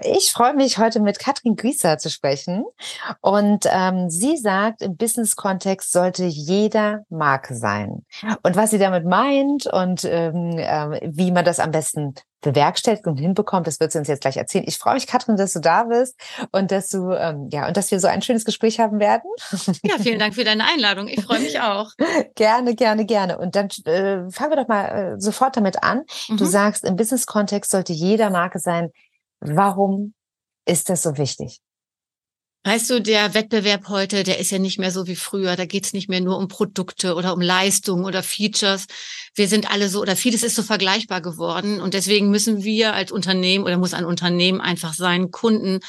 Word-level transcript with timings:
Ich 0.00 0.32
freue 0.32 0.54
mich, 0.54 0.78
heute 0.78 1.00
mit 1.00 1.18
Katrin 1.18 1.56
Grieser 1.56 1.98
zu 1.98 2.08
sprechen. 2.10 2.64
Und 3.20 3.64
ähm, 3.68 4.10
sie 4.10 4.36
sagt, 4.36 4.82
im 4.82 4.96
Business-Kontext 4.96 5.90
sollte 5.90 6.24
jeder 6.24 7.04
Marke 7.08 7.56
sein. 7.56 8.04
Und 8.42 8.56
was 8.56 8.70
sie 8.70 8.78
damit 8.78 9.04
meint 9.04 9.66
und 9.66 10.04
ähm, 10.04 10.58
äh, 10.58 11.00
wie 11.04 11.32
man 11.32 11.44
das 11.44 11.58
am 11.58 11.72
besten 11.72 12.14
bewerkstelligt 12.40 13.06
und 13.06 13.16
hinbekommt, 13.16 13.66
das 13.66 13.80
wird 13.80 13.90
sie 13.90 13.98
uns 13.98 14.06
jetzt 14.06 14.20
gleich 14.20 14.36
erzählen. 14.36 14.64
Ich 14.68 14.78
freue 14.78 14.94
mich, 14.94 15.08
Katrin, 15.08 15.36
dass 15.36 15.52
du 15.54 15.60
da 15.60 15.84
bist 15.84 16.14
und 16.52 16.70
dass 16.70 16.88
du 16.88 17.12
ähm, 17.12 17.48
ja 17.50 17.66
und 17.66 17.76
dass 17.76 17.90
wir 17.90 17.98
so 17.98 18.06
ein 18.06 18.22
schönes 18.22 18.44
Gespräch 18.44 18.78
haben 18.78 19.00
werden. 19.00 19.28
Ja, 19.82 19.96
vielen 19.98 20.18
Dank 20.18 20.34
für 20.34 20.44
deine 20.44 20.64
Einladung. 20.64 21.08
Ich 21.08 21.24
freue 21.24 21.40
mich 21.40 21.60
auch. 21.60 21.90
gerne, 22.36 22.74
gerne, 22.74 23.06
gerne. 23.06 23.38
Und 23.38 23.56
dann 23.56 23.68
äh, 23.86 24.30
fangen 24.30 24.50
wir 24.50 24.56
doch 24.56 24.68
mal 24.68 24.84
äh, 24.84 25.20
sofort 25.20 25.56
damit 25.56 25.82
an. 25.82 26.04
Mhm. 26.28 26.36
Du 26.36 26.44
sagst, 26.44 26.84
im 26.84 26.96
Business-Kontext 26.96 27.70
sollte 27.70 27.92
jeder 27.92 28.30
Marke 28.30 28.60
sein, 28.60 28.90
Warum 29.40 30.14
ist 30.66 30.88
das 30.90 31.02
so 31.02 31.16
wichtig? 31.16 31.60
Weißt 32.64 32.90
du, 32.90 33.00
der 33.00 33.34
Wettbewerb 33.34 33.88
heute, 33.88 34.24
der 34.24 34.38
ist 34.38 34.50
ja 34.50 34.58
nicht 34.58 34.78
mehr 34.78 34.90
so 34.90 35.06
wie 35.06 35.16
früher. 35.16 35.56
Da 35.56 35.64
geht's 35.64 35.92
nicht 35.92 36.08
mehr 36.08 36.20
nur 36.20 36.36
um 36.36 36.48
Produkte 36.48 37.14
oder 37.14 37.32
um 37.32 37.40
Leistungen 37.40 38.04
oder 38.04 38.22
Features. 38.22 38.86
Wir 39.34 39.48
sind 39.48 39.70
alle 39.70 39.88
so, 39.88 40.02
oder 40.02 40.16
vieles 40.16 40.42
ist 40.42 40.56
so 40.56 40.62
vergleichbar 40.62 41.22
geworden. 41.22 41.80
Und 41.80 41.94
deswegen 41.94 42.30
müssen 42.30 42.64
wir 42.64 42.94
als 42.94 43.12
Unternehmen 43.12 43.64
oder 43.64 43.78
muss 43.78 43.94
ein 43.94 44.04
Unternehmen 44.04 44.60
einfach 44.60 44.92
seinen 44.92 45.30
Kunden 45.30 45.80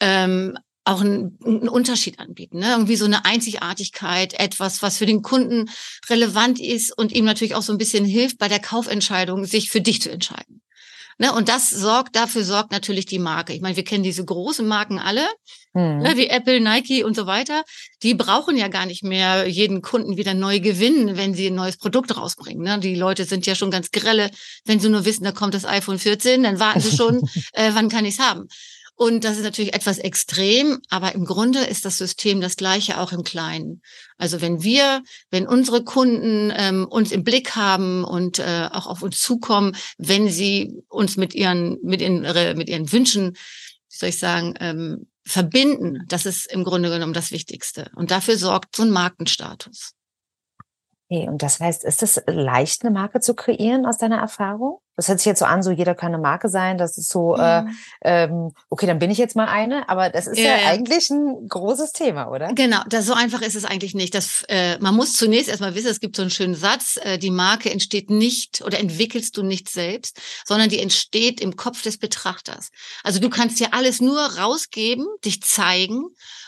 ähm, 0.00 0.56
auch 0.84 1.00
einen, 1.00 1.38
einen 1.44 1.68
Unterschied 1.68 2.18
anbieten. 2.18 2.58
Ne? 2.58 2.70
Irgendwie 2.70 2.96
so 2.96 3.06
eine 3.06 3.24
Einzigartigkeit, 3.24 4.34
etwas, 4.38 4.82
was 4.82 4.98
für 4.98 5.06
den 5.06 5.22
Kunden 5.22 5.70
relevant 6.08 6.60
ist 6.60 6.96
und 6.96 7.12
ihm 7.12 7.24
natürlich 7.24 7.54
auch 7.54 7.62
so 7.62 7.72
ein 7.72 7.78
bisschen 7.78 8.04
hilft 8.04 8.38
bei 8.38 8.48
der 8.48 8.60
Kaufentscheidung, 8.60 9.46
sich 9.46 9.70
für 9.70 9.80
dich 9.80 10.00
zu 10.00 10.10
entscheiden. 10.10 10.62
Ne, 11.18 11.32
und 11.32 11.48
das 11.48 11.70
sorgt, 11.70 12.16
dafür 12.16 12.44
sorgt 12.44 12.72
natürlich 12.72 13.06
die 13.06 13.18
Marke. 13.18 13.52
Ich 13.52 13.60
meine, 13.60 13.76
wir 13.76 13.84
kennen 13.84 14.02
diese 14.02 14.24
großen 14.24 14.66
Marken 14.66 14.98
alle, 14.98 15.26
mhm. 15.72 15.98
ne, 15.98 16.16
wie 16.16 16.26
Apple, 16.26 16.60
Nike 16.60 17.04
und 17.04 17.14
so 17.14 17.26
weiter. 17.26 17.62
Die 18.02 18.14
brauchen 18.14 18.56
ja 18.56 18.68
gar 18.68 18.86
nicht 18.86 19.04
mehr 19.04 19.46
jeden 19.48 19.80
Kunden 19.80 20.16
wieder 20.16 20.34
neu 20.34 20.60
gewinnen, 20.60 21.16
wenn 21.16 21.34
sie 21.34 21.48
ein 21.48 21.54
neues 21.54 21.76
Produkt 21.76 22.16
rausbringen. 22.16 22.64
Ne? 22.64 22.78
Die 22.80 22.96
Leute 22.96 23.24
sind 23.24 23.46
ja 23.46 23.54
schon 23.54 23.70
ganz 23.70 23.90
grelle. 23.90 24.30
Wenn 24.64 24.80
sie 24.80 24.88
nur 24.88 25.04
wissen, 25.04 25.24
da 25.24 25.32
kommt 25.32 25.54
das 25.54 25.64
iPhone 25.64 25.98
14, 25.98 26.42
dann 26.42 26.58
warten 26.58 26.80
sie 26.80 26.96
schon, 26.96 27.28
äh, 27.52 27.70
wann 27.74 27.88
kann 27.88 28.04
ich's 28.04 28.18
haben. 28.18 28.48
Und 28.96 29.24
das 29.24 29.36
ist 29.36 29.42
natürlich 29.42 29.74
etwas 29.74 29.98
extrem, 29.98 30.80
aber 30.88 31.14
im 31.14 31.24
Grunde 31.24 31.64
ist 31.64 31.84
das 31.84 31.98
System 31.98 32.40
das 32.40 32.56
gleiche 32.56 33.00
auch 33.00 33.10
im 33.10 33.24
Kleinen. 33.24 33.82
Also 34.18 34.40
wenn 34.40 34.62
wir, 34.62 35.02
wenn 35.30 35.48
unsere 35.48 35.82
Kunden 35.82 36.52
ähm, 36.56 36.86
uns 36.86 37.10
im 37.10 37.24
Blick 37.24 37.56
haben 37.56 38.04
und 38.04 38.38
äh, 38.38 38.68
auch 38.70 38.86
auf 38.86 39.02
uns 39.02 39.20
zukommen, 39.20 39.76
wenn 39.98 40.28
sie 40.28 40.84
uns 40.88 41.16
mit 41.16 41.34
ihren, 41.34 41.78
mit 41.82 42.00
ihren, 42.00 42.22
mit 42.56 42.68
ihren 42.68 42.92
Wünschen, 42.92 43.32
wie 43.34 43.96
soll 43.96 44.08
ich 44.10 44.18
sagen, 44.18 44.54
ähm, 44.60 45.08
verbinden, 45.26 46.04
das 46.06 46.26
ist 46.26 46.46
im 46.46 46.62
Grunde 46.62 46.90
genommen 46.90 47.14
das 47.14 47.32
Wichtigste. 47.32 47.90
Und 47.96 48.12
dafür 48.12 48.36
sorgt 48.36 48.76
so 48.76 48.84
ein 48.84 48.90
Markenstatus. 48.90 49.94
Okay, 51.10 51.28
und 51.28 51.42
das 51.42 51.60
heißt, 51.60 51.84
ist 51.84 52.02
es 52.02 52.22
leicht, 52.26 52.82
eine 52.82 52.90
Marke 52.90 53.20
zu 53.20 53.34
kreieren 53.34 53.84
aus 53.84 53.98
deiner 53.98 54.18
Erfahrung? 54.18 54.78
Das 54.96 55.08
hört 55.08 55.18
sich 55.18 55.26
jetzt 55.26 55.40
so 55.40 55.44
an, 55.44 55.62
so 55.62 55.70
jeder 55.70 55.94
kann 55.94 56.14
eine 56.14 56.22
Marke 56.22 56.48
sein. 56.48 56.78
Das 56.78 56.96
ist 56.96 57.10
so, 57.10 57.36
äh, 57.36 57.62
mhm. 57.62 57.76
äh, 58.00 58.24
ähm, 58.24 58.52
okay, 58.70 58.86
dann 58.86 59.00
bin 59.00 59.10
ich 59.10 59.18
jetzt 59.18 59.34
mal 59.34 59.48
eine, 59.48 59.88
aber 59.88 60.08
das 60.08 60.26
ist 60.26 60.38
ja, 60.38 60.56
ja, 60.56 60.68
eigentlich 60.68 61.10
ein 61.10 61.48
großes 61.48 61.92
Thema, 61.92 62.30
oder? 62.30 62.52
Genau, 62.54 62.80
das, 62.88 63.04
so 63.06 63.12
einfach 63.12 63.42
ist 63.42 63.56
es 63.56 63.64
eigentlich 63.64 63.94
nicht. 63.94 64.14
Das, 64.14 64.44
äh, 64.48 64.78
man 64.78 64.94
muss 64.94 65.14
zunächst 65.14 65.48
erstmal 65.48 65.74
wissen, 65.74 65.88
es 65.88 66.00
gibt 66.00 66.16
so 66.16 66.22
einen 66.22 66.30
schönen 66.30 66.54
Satz, 66.54 66.98
äh, 67.02 67.18
die 67.18 67.32
Marke 67.32 67.70
entsteht 67.70 68.08
nicht 68.08 68.62
oder 68.62 68.78
entwickelst 68.78 69.36
du 69.36 69.42
nicht 69.42 69.68
selbst, 69.68 70.20
sondern 70.44 70.68
die 70.68 70.78
entsteht 70.78 71.40
im 71.40 71.56
Kopf 71.56 71.82
des 71.82 71.98
Betrachters. 71.98 72.70
Also 73.02 73.18
du 73.18 73.30
kannst 73.30 73.58
dir 73.58 73.74
alles 73.74 74.00
nur 74.00 74.20
rausgeben, 74.20 75.06
dich 75.24 75.42
zeigen 75.42 76.04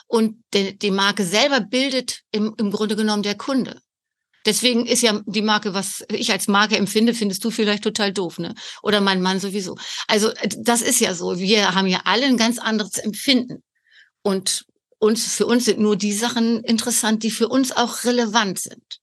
und 0.06 0.42
de, 0.54 0.72
die 0.72 0.92
Marke 0.92 1.24
selber 1.24 1.60
bildet 1.60 2.20
im, 2.30 2.54
im 2.58 2.70
Grunde 2.70 2.96
genommen 2.96 3.24
der 3.24 3.36
Kunde. 3.36 3.80
Deswegen 4.46 4.86
ist 4.86 5.02
ja 5.02 5.20
die 5.26 5.42
Marke, 5.42 5.74
was 5.74 6.04
ich 6.08 6.30
als 6.32 6.46
Marke 6.46 6.76
empfinde, 6.76 7.14
findest 7.14 7.44
du 7.44 7.50
vielleicht 7.50 7.82
total 7.82 8.12
doof, 8.12 8.38
ne? 8.38 8.54
Oder 8.82 9.00
mein 9.00 9.20
Mann 9.20 9.40
sowieso. 9.40 9.76
Also 10.06 10.30
äh, 10.30 10.48
das 10.56 10.82
ist 10.82 11.00
ja 11.00 11.14
so. 11.14 11.38
Wir 11.38 11.74
haben 11.74 11.88
ja 11.88 12.02
alle 12.04 12.26
ein 12.26 12.36
ganz 12.36 12.58
anderes 12.58 12.98
Empfinden. 12.98 13.62
Und 14.22 14.64
uns, 14.98 15.34
für 15.34 15.46
uns 15.46 15.64
sind 15.64 15.80
nur 15.80 15.96
die 15.96 16.12
Sachen 16.12 16.62
interessant, 16.62 17.22
die 17.22 17.30
für 17.30 17.48
uns 17.48 17.76
auch 17.76 18.04
relevant 18.04 18.60
sind. 18.60 19.00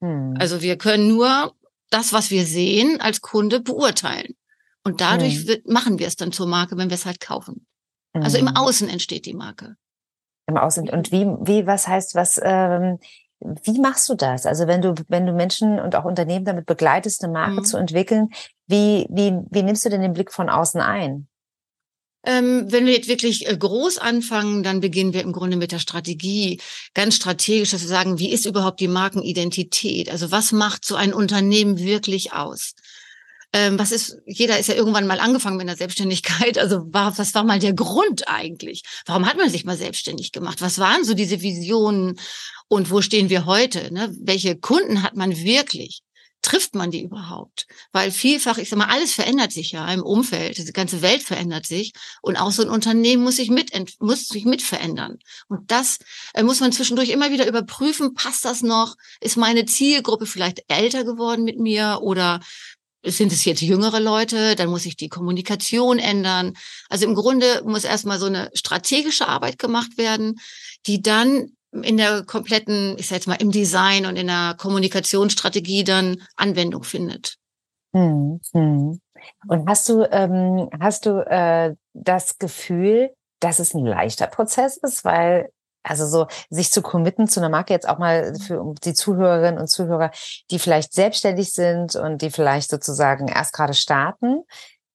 Hm. 0.00 0.34
Also 0.38 0.62
wir 0.62 0.76
können 0.76 1.08
nur 1.08 1.54
das, 1.90 2.12
was 2.12 2.30
wir 2.30 2.46
sehen, 2.46 3.00
als 3.00 3.20
Kunde 3.20 3.60
beurteilen. 3.60 4.34
Und 4.82 5.00
dadurch 5.00 5.46
hm. 5.46 5.62
machen 5.66 5.98
wir 5.98 6.06
es 6.06 6.16
dann 6.16 6.32
zur 6.32 6.46
Marke, 6.46 6.76
wenn 6.76 6.90
wir 6.90 6.94
es 6.94 7.06
halt 7.06 7.20
kaufen. 7.20 7.66
Hm. 8.14 8.22
Also 8.22 8.38
im 8.38 8.48
hm. 8.48 8.56
Außen 8.56 8.88
entsteht 8.88 9.26
die 9.26 9.34
Marke. 9.34 9.76
Im 10.46 10.56
Außen. 10.56 10.88
Und 10.88 11.12
wie, 11.12 11.24
wie, 11.24 11.66
was 11.66 11.86
heißt, 11.86 12.14
was, 12.14 12.40
ähm, 12.42 12.98
wie 13.40 13.78
machst 13.80 14.08
du 14.08 14.14
das? 14.14 14.46
Also 14.46 14.66
wenn 14.66 14.82
du, 14.82 14.94
wenn 15.08 15.26
du 15.26 15.32
Menschen 15.32 15.78
und 15.78 15.94
auch 15.94 16.04
Unternehmen 16.04 16.44
damit 16.44 16.66
begleitest, 16.66 17.22
eine 17.22 17.32
Marke 17.32 17.60
mhm. 17.60 17.64
zu 17.64 17.76
entwickeln, 17.76 18.30
wie, 18.66 19.06
wie, 19.10 19.32
wie 19.50 19.62
nimmst 19.62 19.84
du 19.84 19.90
denn 19.90 20.02
den 20.02 20.14
Blick 20.14 20.32
von 20.32 20.48
außen 20.48 20.80
ein? 20.80 21.28
Ähm, 22.24 22.66
wenn 22.72 22.86
wir 22.86 22.92
jetzt 22.92 23.08
wirklich 23.08 23.48
äh, 23.48 23.56
groß 23.56 23.98
anfangen, 23.98 24.64
dann 24.64 24.80
beginnen 24.80 25.12
wir 25.12 25.22
im 25.22 25.32
Grunde 25.32 25.56
mit 25.56 25.70
der 25.70 25.78
Strategie, 25.78 26.60
ganz 26.92 27.14
strategisch, 27.14 27.70
dass 27.70 27.82
wir 27.82 27.88
sagen, 27.88 28.18
wie 28.18 28.32
ist 28.32 28.46
überhaupt 28.46 28.80
die 28.80 28.88
Markenidentität? 28.88 30.10
Also 30.10 30.32
was 30.32 30.50
macht 30.50 30.84
so 30.84 30.96
ein 30.96 31.14
Unternehmen 31.14 31.78
wirklich 31.78 32.32
aus? 32.32 32.74
Ähm, 33.52 33.78
was 33.78 33.92
ist, 33.92 34.18
jeder 34.26 34.58
ist 34.58 34.68
ja 34.68 34.74
irgendwann 34.74 35.06
mal 35.06 35.20
angefangen 35.20 35.56
mit 35.56 35.68
einer 35.68 35.76
Selbstständigkeit. 35.76 36.58
Also 36.66 36.92
war, 36.92 37.16
was 37.16 37.34
war 37.34 37.44
mal 37.44 37.60
der 37.60 37.74
Grund 37.74 38.28
eigentlich? 38.28 38.82
Warum 39.04 39.26
hat 39.26 39.36
man 39.36 39.50
sich 39.50 39.64
mal 39.64 39.76
selbstständig 39.76 40.32
gemacht? 40.32 40.60
Was 40.60 40.78
waren 40.78 41.04
so 41.04 41.14
diese 41.14 41.40
Visionen? 41.42 42.18
Und 42.68 42.90
wo 42.90 43.02
stehen 43.02 43.30
wir 43.30 43.46
heute? 43.46 43.92
Ne? 43.92 44.12
Welche 44.20 44.56
Kunden 44.56 45.02
hat 45.02 45.14
man 45.14 45.36
wirklich? 45.36 46.02
Trifft 46.42 46.74
man 46.76 46.90
die 46.90 47.02
überhaupt? 47.02 47.66
Weil 47.92 48.12
vielfach, 48.12 48.58
ich 48.58 48.68
sag 48.68 48.78
mal, 48.78 48.88
alles 48.88 49.14
verändert 49.14 49.52
sich 49.52 49.72
ja 49.72 49.92
im 49.92 50.02
Umfeld. 50.02 50.58
Die 50.58 50.72
ganze 50.72 51.02
Welt 51.02 51.22
verändert 51.22 51.66
sich. 51.66 51.92
Und 52.22 52.36
auch 52.36 52.52
so 52.52 52.62
ein 52.62 52.68
Unternehmen 52.68 53.24
muss 53.24 53.36
sich 53.36 53.50
mit, 53.50 53.72
muss 54.00 54.28
sich 54.28 54.44
mit 54.44 54.62
verändern. 54.62 55.18
Und 55.48 55.70
das 55.70 55.98
äh, 56.34 56.42
muss 56.44 56.60
man 56.60 56.70
zwischendurch 56.72 57.10
immer 57.10 57.32
wieder 57.32 57.48
überprüfen. 57.48 58.14
Passt 58.14 58.44
das 58.44 58.62
noch? 58.62 58.96
Ist 59.20 59.36
meine 59.36 59.66
Zielgruppe 59.66 60.26
vielleicht 60.26 60.64
älter 60.68 61.04
geworden 61.04 61.42
mit 61.42 61.58
mir? 61.58 61.98
Oder 62.02 62.40
sind 63.06 63.32
es 63.32 63.44
jetzt 63.44 63.60
jüngere 63.60 64.00
Leute, 64.00 64.56
dann 64.56 64.68
muss 64.68 64.82
sich 64.82 64.96
die 64.96 65.08
Kommunikation 65.08 65.98
ändern. 65.98 66.54
Also 66.88 67.06
im 67.06 67.14
Grunde 67.14 67.62
muss 67.64 67.84
erstmal 67.84 68.18
so 68.18 68.26
eine 68.26 68.50
strategische 68.54 69.28
Arbeit 69.28 69.58
gemacht 69.58 69.96
werden, 69.96 70.36
die 70.86 71.02
dann 71.02 71.52
in 71.82 71.96
der 71.96 72.24
kompletten, 72.24 72.96
ich 72.98 73.08
sag 73.08 73.16
jetzt 73.16 73.28
mal, 73.28 73.40
im 73.40 73.50
Design 73.50 74.06
und 74.06 74.16
in 74.16 74.28
der 74.28 74.54
Kommunikationsstrategie 74.58 75.84
dann 75.84 76.22
Anwendung 76.36 76.84
findet. 76.84 77.36
Hm, 77.92 78.40
hm. 78.52 79.00
Und 79.48 79.68
hast 79.68 79.88
du, 79.88 80.04
ähm, 80.10 80.68
hast 80.80 81.06
du 81.06 81.18
äh, 81.28 81.74
das 81.94 82.38
Gefühl, 82.38 83.10
dass 83.40 83.58
es 83.58 83.74
ein 83.74 83.84
leichter 83.84 84.26
Prozess 84.26 84.76
ist, 84.76 85.04
weil 85.04 85.50
also 85.86 86.06
so 86.06 86.26
sich 86.50 86.70
zu 86.70 86.82
committen 86.82 87.28
zu 87.28 87.40
einer 87.40 87.48
Marke 87.48 87.72
jetzt 87.72 87.88
auch 87.88 87.98
mal 87.98 88.34
für 88.38 88.74
die 88.84 88.94
Zuhörerinnen 88.94 89.60
und 89.60 89.68
Zuhörer, 89.68 90.10
die 90.50 90.58
vielleicht 90.58 90.92
selbstständig 90.92 91.52
sind 91.52 91.94
und 91.94 92.22
die 92.22 92.30
vielleicht 92.30 92.70
sozusagen 92.70 93.28
erst 93.28 93.52
gerade 93.52 93.74
starten. 93.74 94.42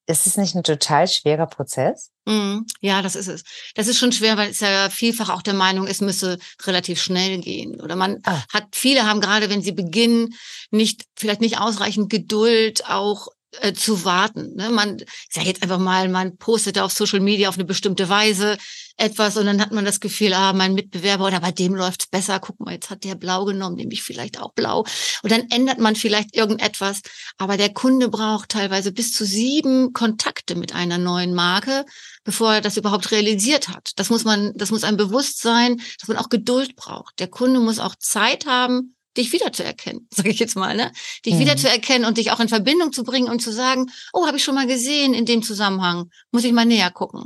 Ist 0.08 0.28
es 0.28 0.36
nicht 0.36 0.56
ein 0.56 0.64
total 0.64 1.08
schwerer 1.08 1.46
Prozess? 1.46 2.12
Mm, 2.26 2.62
ja, 2.82 3.02
das 3.02 3.16
ist 3.16 3.28
es. 3.28 3.44
Das 3.76 3.88
ist 3.88 3.98
schon 3.98 4.12
schwer, 4.12 4.36
weil 4.36 4.50
es 4.50 4.60
ja 4.60 4.90
vielfach 4.90 5.30
auch 5.30 5.42
der 5.42 5.54
Meinung 5.54 5.88
ist, 5.88 6.02
müsse 6.02 6.38
relativ 6.64 7.02
schnell 7.02 7.40
gehen. 7.40 7.80
Oder 7.80 7.96
man 7.96 8.20
ah. 8.24 8.44
hat, 8.52 8.66
viele 8.74 9.08
haben 9.08 9.22
gerade, 9.22 9.50
wenn 9.50 9.62
sie 9.62 9.72
beginnen, 9.72 10.34
nicht, 10.70 11.06
vielleicht 11.16 11.40
nicht 11.40 11.60
ausreichend 11.60 12.10
Geduld, 12.10 12.84
auch 12.90 13.30
äh, 13.60 13.74
zu 13.74 14.06
warten. 14.06 14.56
Ne? 14.56 14.70
Man, 14.70 14.98
ich 15.00 15.06
sage 15.30 15.48
jetzt 15.48 15.62
einfach 15.62 15.78
mal, 15.78 16.10
man 16.10 16.38
postet 16.38 16.80
auf 16.80 16.92
Social 16.92 17.20
Media 17.20 17.50
auf 17.50 17.56
eine 17.56 17.66
bestimmte 17.66 18.08
Weise 18.08 18.58
etwas 19.02 19.36
und 19.36 19.46
dann 19.46 19.60
hat 19.60 19.72
man 19.72 19.84
das 19.84 20.00
Gefühl, 20.00 20.34
ah, 20.34 20.54
mein 20.54 20.74
Mitbewerber 20.74 21.26
oder 21.28 21.40
bei 21.40 21.52
dem 21.52 21.76
läuft's 21.76 22.08
besser. 22.08 22.40
Guck 22.40 22.60
mal, 22.60 22.74
jetzt 22.74 22.90
hat 22.90 23.04
der 23.04 23.16
blau 23.16 23.46
genommen, 23.46 23.76
nehme 23.76 23.92
ich 23.94 24.04
vielleicht 24.04 24.40
auch 24.40 24.54
blau. 24.54 24.86
Und 25.24 25.32
dann 25.32 25.50
ändert 25.50 25.80
man 25.80 25.96
vielleicht 25.96 26.36
irgendetwas. 26.36 27.02
Aber 27.38 27.58
der 27.58 27.74
Kunde 27.74 28.10
braucht 28.10 28.50
teilweise 28.50 28.92
bis 28.92 29.12
zu 29.12 29.26
sieben 29.26 29.94
Kontakte 29.94 30.56
mit 30.56 30.76
einer 30.76 30.98
neuen 30.98 31.34
Marke, 31.34 31.86
bevor 32.24 32.54
er 32.54 32.62
das 32.62 32.78
überhaupt 32.78 33.12
realisiert 33.12 33.68
hat. 33.68 33.92
Das 33.96 34.10
muss 34.10 34.24
man, 34.24 34.54
das 34.56 34.72
muss 34.72 34.84
einem 34.84 34.98
bewusst 34.98 35.42
sein, 35.42 35.82
dass 36.00 36.08
man 36.08 36.18
auch 36.18 36.30
Geduld 36.30 36.76
braucht. 36.76 37.20
Der 37.20 37.28
Kunde 37.28 37.60
muss 37.60 37.80
auch 37.80 37.96
Zeit 37.96 38.46
haben, 38.46 38.96
dich 39.18 39.34
wiederzuerkennen, 39.34 40.08
sage 40.14 40.30
ich 40.30 40.40
jetzt 40.40 40.56
mal, 40.56 40.76
ne? 40.76 40.92
Dich 41.26 41.36
mhm. 41.36 41.40
wiederzuerkennen 41.40 42.08
und 42.08 42.18
dich 42.18 42.32
auch 42.32 42.40
in 42.40 42.50
Verbindung 42.50 42.94
zu 42.94 43.04
bringen 43.04 43.30
und 43.30 43.42
zu 43.42 43.52
sagen, 43.52 43.92
oh, 44.14 44.28
habe 44.28 44.38
ich 44.38 44.44
schon 44.44 44.56
mal 44.56 44.68
gesehen 44.68 45.14
in 45.14 45.26
dem 45.26 45.44
Zusammenhang, 45.44 46.10
muss 46.32 46.44
ich 46.44 46.54
mal 46.54 46.66
näher 46.66 46.92
gucken. 46.92 47.26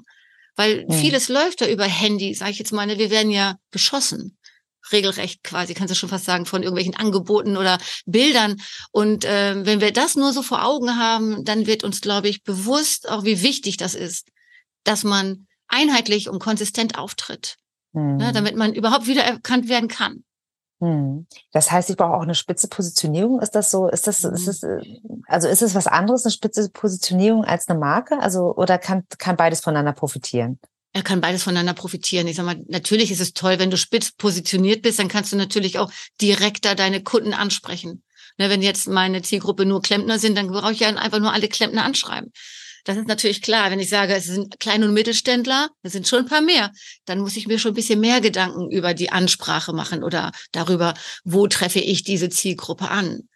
Weil 0.55 0.85
mhm. 0.85 0.93
vieles 0.93 1.29
läuft 1.29 1.61
da 1.61 1.67
über 1.67 1.85
Handy, 1.85 2.33
sage 2.33 2.51
ich 2.51 2.59
jetzt 2.59 2.71
mal, 2.71 2.85
ne? 2.85 2.97
wir 2.97 3.09
werden 3.09 3.31
ja 3.31 3.55
beschossen. 3.71 4.37
Regelrecht 4.91 5.43
quasi, 5.43 5.73
kannst 5.73 5.91
du 5.91 5.95
schon 5.95 6.09
fast 6.09 6.25
sagen, 6.25 6.45
von 6.45 6.61
irgendwelchen 6.61 6.95
Angeboten 6.95 7.57
oder 7.57 7.79
Bildern. 8.05 8.57
Und 8.91 9.25
äh, 9.25 9.65
wenn 9.65 9.81
wir 9.81 9.91
das 9.91 10.15
nur 10.15 10.31
so 10.31 10.43
vor 10.43 10.63
Augen 10.63 10.97
haben, 10.97 11.43
dann 11.43 11.65
wird 11.65 11.83
uns, 11.83 12.01
glaube 12.01 12.29
ich, 12.29 12.43
bewusst, 12.43 13.09
auch 13.09 13.23
wie 13.23 13.41
wichtig 13.41 13.77
das 13.77 13.95
ist, 13.95 14.29
dass 14.83 15.03
man 15.03 15.47
einheitlich 15.67 16.29
und 16.29 16.39
konsistent 16.39 16.99
auftritt, 16.99 17.55
mhm. 17.93 18.17
ne, 18.17 18.31
damit 18.31 18.55
man 18.55 18.73
überhaupt 18.73 19.07
wieder 19.07 19.23
erkannt 19.23 19.69
werden 19.69 19.89
kann. 19.89 20.23
Hm. 20.81 21.25
Das 21.51 21.71
heißt, 21.71 21.89
ich 21.89 21.97
brauche 21.97 22.13
auch 22.13 22.23
eine 22.23 22.35
spitze 22.35 22.67
Positionierung. 22.67 23.39
Ist 23.39 23.55
das 23.55 23.71
so? 23.71 23.87
Ist 23.87 24.07
das, 24.07 24.23
ist 24.23 24.47
das, 24.47 24.61
äh, 24.63 24.81
also 25.35 25.49
ist 25.49 25.61
es 25.61 25.75
was 25.75 25.85
anderes, 25.85 26.23
eine 26.23 26.31
spitze 26.31 26.69
Positionierung 26.69 27.43
als 27.43 27.67
eine 27.67 27.77
Marke? 27.77 28.17
Also, 28.19 28.55
oder 28.55 28.77
kann, 28.77 29.03
kann 29.17 29.35
beides 29.35 29.59
voneinander 29.59 29.91
profitieren? 29.91 30.59
Er 30.93 31.03
kann 31.03 31.19
beides 31.19 31.43
voneinander 31.43 31.73
profitieren. 31.73 32.25
Ich 32.27 32.37
sag 32.37 32.45
mal, 32.45 32.63
natürlich 32.69 33.11
ist 33.11 33.19
es 33.19 33.33
toll, 33.33 33.59
wenn 33.59 33.69
du 33.69 33.75
spitz 33.75 34.13
positioniert 34.13 34.81
bist, 34.81 34.97
dann 34.97 35.09
kannst 35.09 35.33
du 35.33 35.35
natürlich 35.35 35.77
auch 35.77 35.91
direkter 36.21 36.73
deine 36.73 37.03
Kunden 37.03 37.33
ansprechen. 37.33 38.01
Ne, 38.37 38.49
wenn 38.49 38.61
jetzt 38.61 38.87
meine 38.87 39.21
Zielgruppe 39.21 39.65
nur 39.65 39.81
Klempner 39.81 40.19
sind, 40.19 40.37
dann 40.37 40.47
brauche 40.47 40.71
ich 40.71 40.79
ja 40.79 40.87
einfach 40.87 41.19
nur 41.19 41.33
alle 41.33 41.49
Klempner 41.49 41.83
anschreiben. 41.83 42.31
Das 42.85 42.95
ist 42.95 43.07
natürlich 43.07 43.41
klar. 43.41 43.71
Wenn 43.71 43.81
ich 43.81 43.89
sage, 43.89 44.13
es 44.13 44.25
sind 44.25 44.57
Klein- 44.59 44.83
und 44.83 44.93
Mittelständler, 44.93 45.69
das 45.83 45.91
sind 45.91 46.07
schon 46.07 46.19
ein 46.19 46.25
paar 46.27 46.41
mehr, 46.41 46.71
dann 47.03 47.19
muss 47.19 47.35
ich 47.35 47.47
mir 47.47 47.59
schon 47.59 47.71
ein 47.71 47.75
bisschen 47.75 47.99
mehr 47.99 48.21
Gedanken 48.21 48.71
über 48.71 48.93
die 48.93 49.11
Ansprache 49.11 49.73
machen 49.73 50.01
oder 50.01 50.31
darüber, 50.53 50.93
wo 51.25 51.47
treffe 51.47 51.79
ich 51.79 52.03
diese 52.03 52.29
Zielgruppe 52.29 52.89
an. 52.89 53.27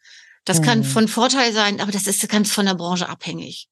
Das 0.45 0.59
mhm. 0.59 0.65
kann 0.65 0.83
von 0.83 1.07
Vorteil 1.07 1.53
sein, 1.53 1.81
aber 1.81 1.91
das 1.91 2.07
ist 2.07 2.27
ganz 2.30 2.51
von 2.51 2.65
der 2.65 2.75
Branche 2.75 3.09
abhängig. 3.09 3.68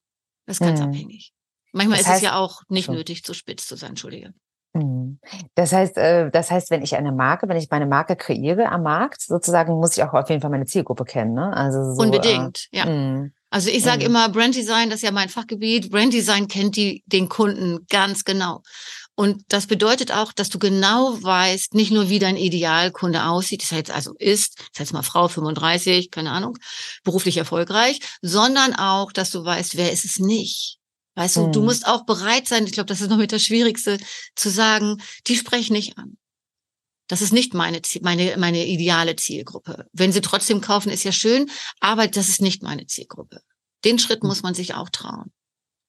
Das 0.45 0.57
ist 0.57 0.59
ganz 0.61 0.79
mhm. 0.79 0.87
abhängig. 0.87 1.33
Manchmal 1.73 1.97
das 1.97 2.07
heißt, 2.07 2.17
ist 2.17 2.23
es 2.23 2.31
ja 2.31 2.37
auch 2.37 2.61
nicht 2.69 2.87
so. 2.87 2.93
nötig, 2.93 3.23
zu 3.23 3.33
spitz 3.33 3.67
zu 3.67 3.75
sein, 3.75 3.89
Entschuldige. 3.89 4.33
Mhm. 4.73 5.19
Das 5.55 5.73
heißt, 5.73 5.97
äh, 5.97 6.29
das 6.31 6.51
heißt, 6.51 6.71
wenn 6.71 6.81
ich 6.81 6.95
eine 6.95 7.11
Marke, 7.11 7.47
wenn 7.47 7.57
ich 7.57 7.69
meine 7.69 7.85
Marke 7.85 8.15
kreiere 8.15 8.69
am 8.69 8.83
Markt, 8.83 9.21
sozusagen, 9.21 9.73
muss 9.73 9.97
ich 9.97 10.03
auch 10.03 10.13
auf 10.13 10.29
jeden 10.29 10.41
Fall 10.41 10.51
meine 10.51 10.65
Zielgruppe 10.65 11.05
kennen, 11.05 11.33
ne? 11.33 11.55
Also 11.55 11.93
so, 11.93 12.01
Unbedingt, 12.01 12.67
äh, 12.71 12.77
ja. 12.77 12.85
Mh. 12.85 13.29
Also 13.49 13.69
ich 13.69 13.83
sage 13.83 14.01
mhm. 14.01 14.07
immer, 14.07 14.29
Branddesign, 14.29 14.89
das 14.89 14.97
ist 14.97 15.03
ja 15.03 15.11
mein 15.11 15.29
Fachgebiet, 15.29 15.89
Branddesign 15.89 16.47
kennt 16.47 16.75
die, 16.75 17.03
den 17.05 17.29
Kunden 17.29 17.85
ganz 17.89 18.25
genau. 18.25 18.61
Und 19.19 19.45
das 19.47 19.65
bedeutet 19.65 20.11
auch, 20.11 20.31
dass 20.31 20.49
du 20.49 20.59
genau 20.59 21.17
weißt, 21.23 21.73
nicht 21.73 21.91
nur 21.91 22.07
wie 22.07 22.19
dein 22.19 22.37
Idealkunde 22.37 23.25
aussieht, 23.25 23.63
das 23.63 23.71
heißt 23.71 23.89
also 23.89 24.13
ist, 24.19 24.59
das 24.73 24.81
heißt 24.81 24.93
mal 24.93 25.01
Frau 25.01 25.27
35, 25.27 26.11
keine 26.11 26.29
Ahnung, 26.29 26.55
beruflich 27.03 27.37
erfolgreich, 27.37 27.99
sondern 28.21 28.75
auch, 28.75 29.11
dass 29.11 29.31
du 29.31 29.43
weißt, 29.43 29.75
wer 29.75 29.91
ist 29.91 30.05
es 30.05 30.19
nicht. 30.19 30.77
Weißt 31.15 31.37
du, 31.37 31.47
du 31.47 31.61
mhm. 31.61 31.65
musst 31.65 31.87
auch 31.87 32.05
bereit 32.05 32.47
sein, 32.47 32.67
ich 32.67 32.73
glaube, 32.73 32.89
das 32.89 33.01
ist 33.01 33.09
noch 33.09 33.17
mit 33.17 33.31
das 33.31 33.41
Schwierigste, 33.41 33.97
zu 34.35 34.51
sagen, 34.51 35.01
die 35.25 35.35
sprechen 35.35 35.73
nicht 35.73 35.97
an. 35.97 36.19
Das 37.07 37.23
ist 37.23 37.33
nicht 37.33 37.55
meine, 37.55 37.81
meine, 38.01 38.37
meine 38.37 38.67
ideale 38.67 39.15
Zielgruppe. 39.15 39.87
Wenn 39.93 40.11
sie 40.11 40.21
trotzdem 40.21 40.61
kaufen, 40.61 40.91
ist 40.91 41.03
ja 41.03 41.11
schön, 41.11 41.49
aber 41.79 42.07
das 42.07 42.29
ist 42.29 42.39
nicht 42.39 42.61
meine 42.61 42.85
Zielgruppe. 42.85 43.41
Den 43.83 43.97
Schritt 43.97 44.21
hm. 44.21 44.27
muss 44.27 44.43
man 44.43 44.53
sich 44.53 44.75
auch 44.75 44.89
trauen. 44.89 45.31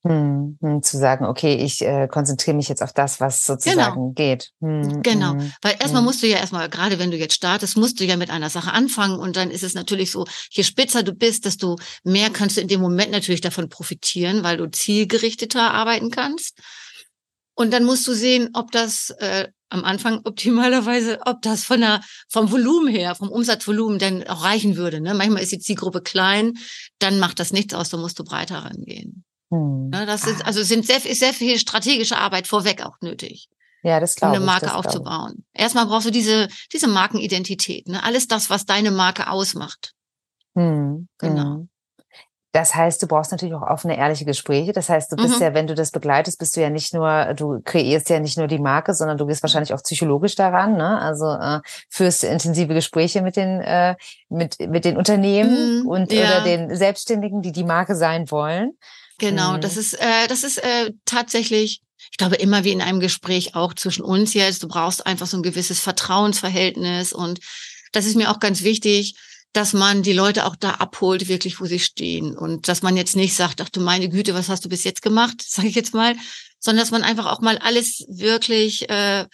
Hm, 0.06 0.58
hm, 0.60 0.82
zu 0.82 0.96
sagen, 0.96 1.24
okay, 1.24 1.56
ich 1.56 1.84
äh, 1.84 2.06
konzentriere 2.06 2.56
mich 2.56 2.68
jetzt 2.68 2.84
auf 2.84 2.92
das, 2.92 3.20
was 3.20 3.42
sozusagen 3.42 3.94
genau. 3.94 4.12
geht. 4.14 4.52
Hm, 4.60 5.02
genau, 5.02 5.32
hm, 5.32 5.52
weil 5.60 5.72
erstmal 5.80 6.02
hm. 6.02 6.04
musst 6.04 6.22
du 6.22 6.28
ja 6.28 6.38
erstmal, 6.38 6.68
gerade 6.68 7.00
wenn 7.00 7.10
du 7.10 7.16
jetzt 7.16 7.34
startest, 7.34 7.76
musst 7.76 7.98
du 7.98 8.04
ja 8.04 8.16
mit 8.16 8.30
einer 8.30 8.48
Sache 8.48 8.72
anfangen 8.72 9.18
und 9.18 9.34
dann 9.34 9.50
ist 9.50 9.64
es 9.64 9.74
natürlich 9.74 10.12
so, 10.12 10.24
je 10.50 10.62
spitzer 10.62 11.02
du 11.02 11.12
bist, 11.12 11.46
desto 11.46 11.76
mehr 12.04 12.30
kannst 12.30 12.56
du 12.56 12.60
in 12.60 12.68
dem 12.68 12.80
Moment 12.80 13.10
natürlich 13.10 13.40
davon 13.40 13.68
profitieren, 13.68 14.44
weil 14.44 14.56
du 14.56 14.70
zielgerichteter 14.70 15.72
arbeiten 15.74 16.12
kannst. 16.12 16.60
Und 17.56 17.72
dann 17.72 17.82
musst 17.82 18.06
du 18.06 18.12
sehen, 18.12 18.50
ob 18.52 18.70
das 18.70 19.10
äh, 19.18 19.48
am 19.68 19.84
Anfang 19.84 20.20
optimalerweise, 20.24 21.18
ob 21.26 21.42
das 21.42 21.64
von 21.64 21.80
der, 21.80 22.02
vom 22.28 22.52
Volumen 22.52 22.86
her, 22.86 23.16
vom 23.16 23.30
Umsatzvolumen 23.30 23.98
denn 23.98 24.28
auch 24.28 24.44
reichen 24.44 24.76
würde. 24.76 25.00
Ne? 25.00 25.12
Manchmal 25.14 25.42
ist 25.42 25.50
die 25.50 25.58
Zielgruppe 25.58 26.02
klein, 26.02 26.54
dann 27.00 27.18
macht 27.18 27.40
das 27.40 27.52
nichts 27.52 27.74
aus, 27.74 27.88
dann 27.88 28.00
musst 28.00 28.20
du 28.20 28.22
breiter 28.22 28.58
rangehen. 28.58 29.24
Hm. 29.50 29.90
Ne? 29.90 30.06
Das 30.06 30.26
ist, 30.26 30.44
also 30.44 30.62
sind 30.62 30.86
sehr, 30.86 31.04
ist 31.04 31.20
sehr 31.20 31.32
viel 31.32 31.58
strategische 31.58 32.18
Arbeit 32.18 32.46
vorweg 32.46 32.84
auch 32.84 33.00
nötig. 33.00 33.48
Ja, 33.82 34.00
das 34.00 34.16
glaube 34.16 34.36
um 34.36 34.42
eine 34.42 34.46
Marke 34.46 34.74
aufzubauen. 34.74 35.44
Erstmal 35.52 35.86
brauchst 35.86 36.06
du 36.06 36.10
diese, 36.10 36.48
diese 36.72 36.88
Markenidentität, 36.88 37.86
ne? 37.88 38.02
Alles 38.02 38.26
das, 38.26 38.50
was 38.50 38.66
deine 38.66 38.90
Marke 38.90 39.30
ausmacht. 39.30 39.94
Hm. 40.54 41.08
Genau. 41.18 41.54
Hm. 41.54 41.68
Das 42.52 42.74
heißt, 42.74 43.02
du 43.02 43.06
brauchst 43.06 43.30
natürlich 43.30 43.54
auch 43.54 43.62
offene, 43.62 43.98
ehrliche 43.98 44.24
Gespräche. 44.24 44.72
Das 44.72 44.88
heißt, 44.88 45.12
du 45.12 45.16
bist 45.16 45.36
mhm. 45.36 45.42
ja, 45.42 45.54
wenn 45.54 45.66
du 45.66 45.74
das 45.74 45.90
begleitest, 45.90 46.38
bist 46.38 46.56
du 46.56 46.62
ja 46.62 46.70
nicht 46.70 46.94
nur, 46.94 47.34
du 47.34 47.60
kreierst 47.62 48.08
ja 48.08 48.20
nicht 48.20 48.38
nur 48.38 48.46
die 48.46 48.58
Marke, 48.58 48.94
sondern 48.94 49.18
du 49.18 49.26
gehst 49.26 49.42
wahrscheinlich 49.42 49.74
auch 49.74 49.82
psychologisch 49.82 50.34
daran, 50.34 50.76
ne? 50.76 50.98
Also 50.98 51.26
äh, 51.26 51.60
führst 51.90 52.24
intensive 52.24 52.72
Gespräche 52.72 53.20
mit 53.20 53.36
den 53.36 53.60
äh, 53.60 53.96
mit 54.30 54.58
mit 54.60 54.86
den 54.86 54.96
Unternehmen 54.96 55.80
mhm, 55.80 55.88
und 55.88 56.12
ja. 56.12 56.22
oder 56.22 56.40
den 56.44 56.74
Selbstständigen, 56.74 57.42
die 57.42 57.52
die 57.52 57.64
Marke 57.64 57.94
sein 57.94 58.30
wollen. 58.30 58.72
Genau, 59.18 59.54
mhm. 59.54 59.60
das 59.60 59.76
ist 59.76 59.94
äh, 59.94 60.26
das 60.28 60.42
ist 60.42 60.58
äh, 60.58 60.92
tatsächlich 61.04 61.82
ich 62.10 62.16
glaube, 62.16 62.36
immer 62.36 62.64
wie 62.64 62.72
in 62.72 62.80
einem 62.80 63.00
Gespräch 63.00 63.54
auch 63.54 63.74
zwischen 63.74 64.02
uns 64.02 64.32
jetzt, 64.32 64.62
du 64.62 64.68
brauchst 64.68 65.06
einfach 65.06 65.26
so 65.26 65.36
ein 65.36 65.42
gewisses 65.42 65.80
Vertrauensverhältnis 65.80 67.12
und 67.12 67.40
das 67.92 68.06
ist 68.06 68.16
mir 68.16 68.30
auch 68.30 68.40
ganz 68.40 68.62
wichtig, 68.62 69.16
dass 69.58 69.72
man 69.72 70.04
die 70.04 70.12
Leute 70.12 70.46
auch 70.46 70.54
da 70.54 70.74
abholt, 70.74 71.26
wirklich, 71.26 71.60
wo 71.60 71.66
sie 71.66 71.80
stehen. 71.80 72.38
Und 72.38 72.68
dass 72.68 72.82
man 72.82 72.96
jetzt 72.96 73.16
nicht 73.16 73.34
sagt, 73.34 73.60
ach 73.60 73.68
du 73.68 73.80
meine 73.80 74.08
Güte, 74.08 74.32
was 74.32 74.48
hast 74.48 74.64
du 74.64 74.68
bis 74.68 74.84
jetzt 74.84 75.02
gemacht, 75.02 75.42
sage 75.44 75.66
ich 75.66 75.74
jetzt 75.74 75.94
mal, 75.94 76.14
sondern 76.60 76.84
dass 76.84 76.92
man 76.92 77.02
einfach 77.02 77.26
auch 77.26 77.40
mal 77.40 77.58
alles 77.58 78.04
wirklich 78.08 78.88
äh, 78.88 79.26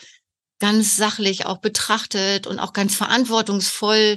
ganz 0.60 0.96
sachlich 0.96 1.44
auch 1.44 1.58
betrachtet 1.58 2.46
und 2.46 2.58
auch 2.58 2.72
ganz 2.72 2.94
verantwortungsvoll 2.94 4.16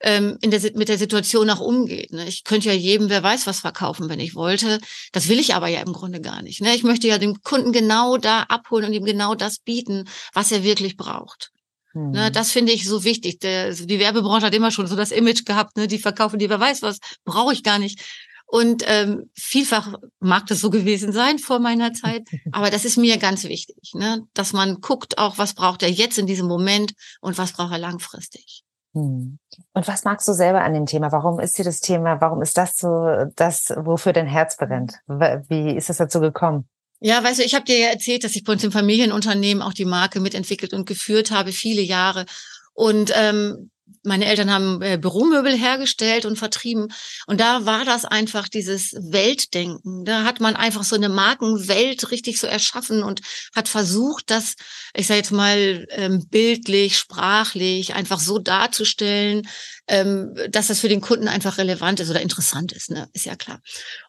ähm, 0.00 0.38
in 0.40 0.50
der, 0.50 0.60
mit 0.74 0.88
der 0.88 0.98
Situation 0.98 1.50
auch 1.50 1.60
umgeht. 1.60 2.12
Ne? 2.12 2.26
Ich 2.26 2.42
könnte 2.42 2.66
ja 2.66 2.74
jedem, 2.74 3.08
wer 3.08 3.22
weiß, 3.22 3.46
was 3.46 3.60
verkaufen, 3.60 4.08
wenn 4.08 4.18
ich 4.18 4.34
wollte. 4.34 4.80
Das 5.12 5.28
will 5.28 5.38
ich 5.38 5.54
aber 5.54 5.68
ja 5.68 5.82
im 5.82 5.92
Grunde 5.92 6.20
gar 6.20 6.42
nicht. 6.42 6.60
Ne? 6.62 6.74
Ich 6.74 6.82
möchte 6.82 7.06
ja 7.06 7.18
den 7.18 7.42
Kunden 7.42 7.70
genau 7.70 8.16
da 8.16 8.42
abholen 8.48 8.86
und 8.86 8.92
ihm 8.92 9.04
genau 9.04 9.36
das 9.36 9.60
bieten, 9.60 10.08
was 10.32 10.50
er 10.50 10.64
wirklich 10.64 10.96
braucht. 10.96 11.52
Ne, 11.94 12.26
hm. 12.26 12.32
das 12.32 12.52
finde 12.52 12.72
ich 12.72 12.86
so 12.86 13.04
wichtig. 13.04 13.40
Der, 13.40 13.72
die 13.72 13.98
Werbebranche 13.98 14.46
hat 14.46 14.54
immer 14.54 14.70
schon 14.70 14.86
so 14.86 14.96
das 14.96 15.10
Image 15.10 15.44
gehabt, 15.44 15.76
ne? 15.76 15.86
die 15.86 15.98
verkaufen 15.98 16.38
die, 16.38 16.50
wer 16.50 16.60
weiß 16.60 16.82
was, 16.82 16.98
brauche 17.24 17.52
ich 17.52 17.62
gar 17.62 17.78
nicht. 17.78 18.00
Und 18.46 18.82
ähm, 18.86 19.30
vielfach 19.34 19.94
mag 20.20 20.46
das 20.46 20.60
so 20.60 20.70
gewesen 20.70 21.12
sein 21.12 21.38
vor 21.38 21.58
meiner 21.58 21.92
Zeit, 21.92 22.26
aber 22.52 22.70
das 22.70 22.84
ist 22.84 22.96
mir 22.96 23.18
ganz 23.18 23.44
wichtig, 23.44 23.92
ne? 23.94 24.22
dass 24.34 24.52
man 24.52 24.80
guckt 24.80 25.18
auch, 25.18 25.38
was 25.38 25.54
braucht 25.54 25.82
er 25.82 25.90
jetzt 25.90 26.18
in 26.18 26.26
diesem 26.26 26.46
Moment 26.46 26.92
und 27.20 27.36
was 27.36 27.52
braucht 27.52 27.72
er 27.72 27.78
langfristig. 27.78 28.64
Hm. 28.94 29.38
Und 29.74 29.88
was 29.88 30.04
magst 30.04 30.26
du 30.28 30.32
selber 30.32 30.62
an 30.62 30.72
dem 30.72 30.86
Thema? 30.86 31.12
Warum 31.12 31.40
ist 31.40 31.58
dir 31.58 31.64
das 31.64 31.80
Thema, 31.80 32.20
warum 32.20 32.40
ist 32.40 32.56
das 32.56 32.76
so 32.76 33.26
das, 33.36 33.72
wofür 33.76 34.12
dein 34.12 34.26
Herz 34.26 34.56
brennt? 34.56 34.94
Wie 35.06 35.76
ist 35.76 35.90
es 35.90 35.98
dazu 35.98 36.20
gekommen? 36.20 36.68
Ja, 37.00 37.22
weißt 37.22 37.38
du, 37.38 37.44
ich 37.44 37.54
habe 37.54 37.64
dir 37.64 37.78
ja 37.78 37.88
erzählt, 37.88 38.24
dass 38.24 38.34
ich 38.34 38.44
bei 38.44 38.52
uns 38.52 38.64
im 38.64 38.72
Familienunternehmen 38.72 39.62
auch 39.62 39.72
die 39.72 39.84
Marke 39.84 40.20
mitentwickelt 40.20 40.72
und 40.72 40.86
geführt 40.86 41.30
habe, 41.30 41.52
viele 41.52 41.82
Jahre. 41.82 42.26
Und 42.74 43.12
ähm, 43.14 43.70
meine 44.04 44.26
Eltern 44.26 44.50
haben 44.50 44.82
äh, 44.82 44.98
Büromöbel 44.98 45.56
hergestellt 45.56 46.24
und 46.24 46.36
vertrieben. 46.36 46.88
Und 47.26 47.40
da 47.40 47.66
war 47.66 47.84
das 47.84 48.04
einfach 48.04 48.48
dieses 48.48 48.92
Weltdenken. 48.92 50.04
Da 50.04 50.24
hat 50.24 50.40
man 50.40 50.56
einfach 50.56 50.84
so 50.84 50.96
eine 50.96 51.08
Markenwelt 51.08 52.10
richtig 52.10 52.38
so 52.38 52.46
erschaffen 52.46 53.02
und 53.02 53.20
hat 53.54 53.68
versucht, 53.68 54.30
das, 54.30 54.54
ich 54.94 55.06
sage 55.06 55.18
jetzt 55.18 55.32
mal, 55.32 55.86
ähm, 55.90 56.26
bildlich, 56.28 56.98
sprachlich 56.98 57.94
einfach 57.94 58.20
so 58.20 58.38
darzustellen, 58.38 59.48
ähm, 59.88 60.34
dass 60.50 60.68
das 60.68 60.80
für 60.80 60.88
den 60.88 61.00
Kunden 61.00 61.28
einfach 61.28 61.58
relevant 61.58 62.00
ist 62.00 62.10
oder 62.10 62.20
interessant 62.20 62.72
ist, 62.72 62.90
ne? 62.90 63.08
ist 63.12 63.26
ja 63.26 63.36
klar. 63.36 63.60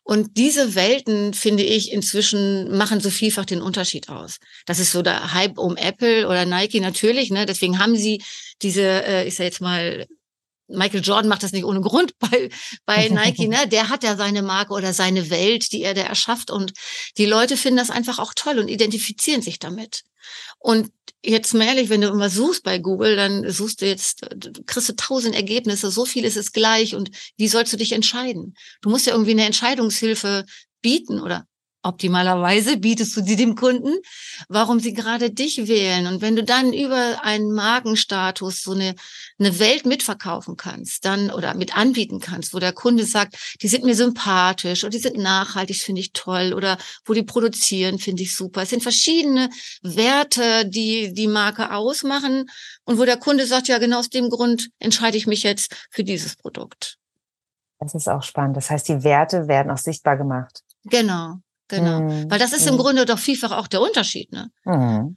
Und 0.04 0.38
diese 0.38 0.76
Welten, 0.76 1.34
finde 1.34 1.64
ich, 1.64 1.92
inzwischen 1.92 2.76
machen 2.78 3.00
so 3.00 3.10
vielfach 3.10 3.46
den 3.46 3.62
Unterschied 3.62 4.10
aus. 4.10 4.38
Das 4.66 4.80
ist 4.80 4.92
so 4.92 5.02
der 5.02 5.34
Hype 5.34 5.58
um 5.58 5.78
Apple 5.78 6.28
oder 6.28 6.46
Nike 6.46 6.80
natürlich, 6.80 7.32
ne? 7.32 7.46
Deswegen 7.46 7.80
haben 7.80 7.96
sie 7.96 8.22
diese, 8.62 8.84
äh, 8.84 9.28
ich 9.28 9.36
sage 9.36 9.50
jetzt 9.50 9.62
mal, 9.62 10.06
Michael 10.70 11.02
Jordan 11.02 11.30
macht 11.30 11.44
das 11.44 11.52
nicht 11.52 11.66
ohne 11.66 11.82
Grund 11.82 12.14
bei, 12.20 12.50
bei 12.86 13.10
Nike, 13.10 13.48
ne? 13.48 13.68
Der 13.68 13.90
hat 13.90 14.04
ja 14.04 14.16
seine 14.16 14.42
Marke 14.42 14.74
oder 14.74 14.94
seine 14.94 15.30
Welt, 15.30 15.72
die 15.72 15.84
er 15.84 15.94
da 15.94 16.02
erschafft 16.02 16.52
und 16.52 16.74
die 17.18 17.26
Leute 17.26 17.58
finden 17.58 17.78
das 17.78 17.90
einfach 17.90 18.20
auch 18.20 18.34
toll 18.34 18.60
und 18.60 18.68
identifizieren 18.68 19.42
sich 19.42 19.60
damit. 19.60 20.04
Und 20.60 20.92
jetzt 21.24 21.54
mal 21.54 21.66
ehrlich, 21.66 21.90
wenn 21.90 22.02
du 22.02 22.08
immer 22.08 22.30
suchst 22.30 22.64
bei 22.64 22.78
Google, 22.78 23.16
dann 23.16 23.50
suchst 23.50 23.82
du 23.82 23.86
jetzt, 23.86 24.26
kriegst 24.66 24.90
du 24.90 24.96
tausend 24.96 25.36
Ergebnisse, 25.36 25.92
so 25.92 26.06
viel 26.06 26.26
ist 26.26 26.38
es 26.38 26.52
gleich 26.52 26.96
und 26.96 27.12
wie 27.38 27.48
sollst 27.48 27.74
du 27.74 27.78
dich 27.78 27.92
entscheiden? 27.92 28.56
Du 28.82 28.90
musst 28.90 29.06
ja 29.06 29.14
irgendwie 29.14 29.32
eine 29.32 29.46
Entscheidungshilfe 29.46 30.46
bieten 30.82 31.20
oder 31.20 31.46
Optimalerweise 31.82 32.76
bietest 32.76 33.16
du 33.16 33.24
sie 33.24 33.38
dem 33.38 33.56
Kunden, 33.56 33.94
warum 34.50 34.82
sie 34.82 34.94
gerade 34.94 35.32
dich 35.32 35.68
wählen. 35.68 36.08
Und 36.08 36.22
wenn 36.22 36.36
du 36.36 36.44
dann 36.44 36.74
über 36.74 37.24
einen 37.24 37.54
Markenstatus 37.54 38.62
so 38.62 38.74
eine, 38.74 38.96
eine 39.38 39.60
Welt 39.60 39.86
mitverkaufen 39.86 40.58
kannst, 40.58 41.06
dann 41.06 41.32
oder 41.32 41.54
mit 41.54 41.78
anbieten 41.78 42.20
kannst, 42.20 42.54
wo 42.54 42.60
der 42.60 42.74
Kunde 42.74 43.06
sagt, 43.06 43.38
die 43.62 43.70
sind 43.70 43.86
mir 43.86 43.96
sympathisch 43.96 44.84
oder 44.84 44.92
die 44.92 45.00
sind 45.00 45.18
nachhaltig, 45.18 45.78
finde 45.78 46.02
ich 46.02 46.12
toll 46.12 46.54
oder 46.54 46.78
wo 47.06 47.14
die 47.14 47.24
produzieren, 47.24 47.98
finde 47.98 48.24
ich 48.24 48.36
super. 48.36 48.64
Es 48.64 48.72
sind 48.72 48.84
verschiedene 48.84 49.50
Werte, 49.82 50.68
die 50.68 51.14
die 51.14 51.28
Marke 51.28 51.74
ausmachen 51.74 52.50
und 52.84 52.98
wo 52.98 53.06
der 53.06 53.18
Kunde 53.18 53.46
sagt, 53.46 53.70
ja, 53.70 53.78
genau 53.78 54.00
aus 54.00 54.10
dem 54.10 54.30
Grund 54.30 54.70
entscheide 54.80 55.16
ich 55.16 55.28
mich 55.28 55.44
jetzt 55.44 55.74
für 55.92 56.04
dieses 56.04 56.36
Produkt. 56.36 56.98
Das 57.80 57.96
ist 57.96 58.10
auch 58.10 58.24
spannend. 58.24 58.58
Das 58.58 58.70
heißt, 58.70 58.90
die 58.90 59.04
Werte 59.06 59.48
werden 59.48 59.72
auch 59.72 59.78
sichtbar 59.78 60.18
gemacht. 60.18 60.64
Genau. 60.84 61.38
Genau. 61.70 62.02
Mhm. 62.02 62.30
Weil 62.30 62.40
das 62.40 62.54
ist 62.54 62.68
im 62.68 62.76
mhm. 62.76 62.80
Grunde 62.80 63.06
doch 63.06 63.20
vielfach 63.20 63.52
auch 63.52 63.68
der 63.68 63.82
Unterschied, 63.82 64.32
ne? 64.32 64.52
Mhm. 64.66 65.16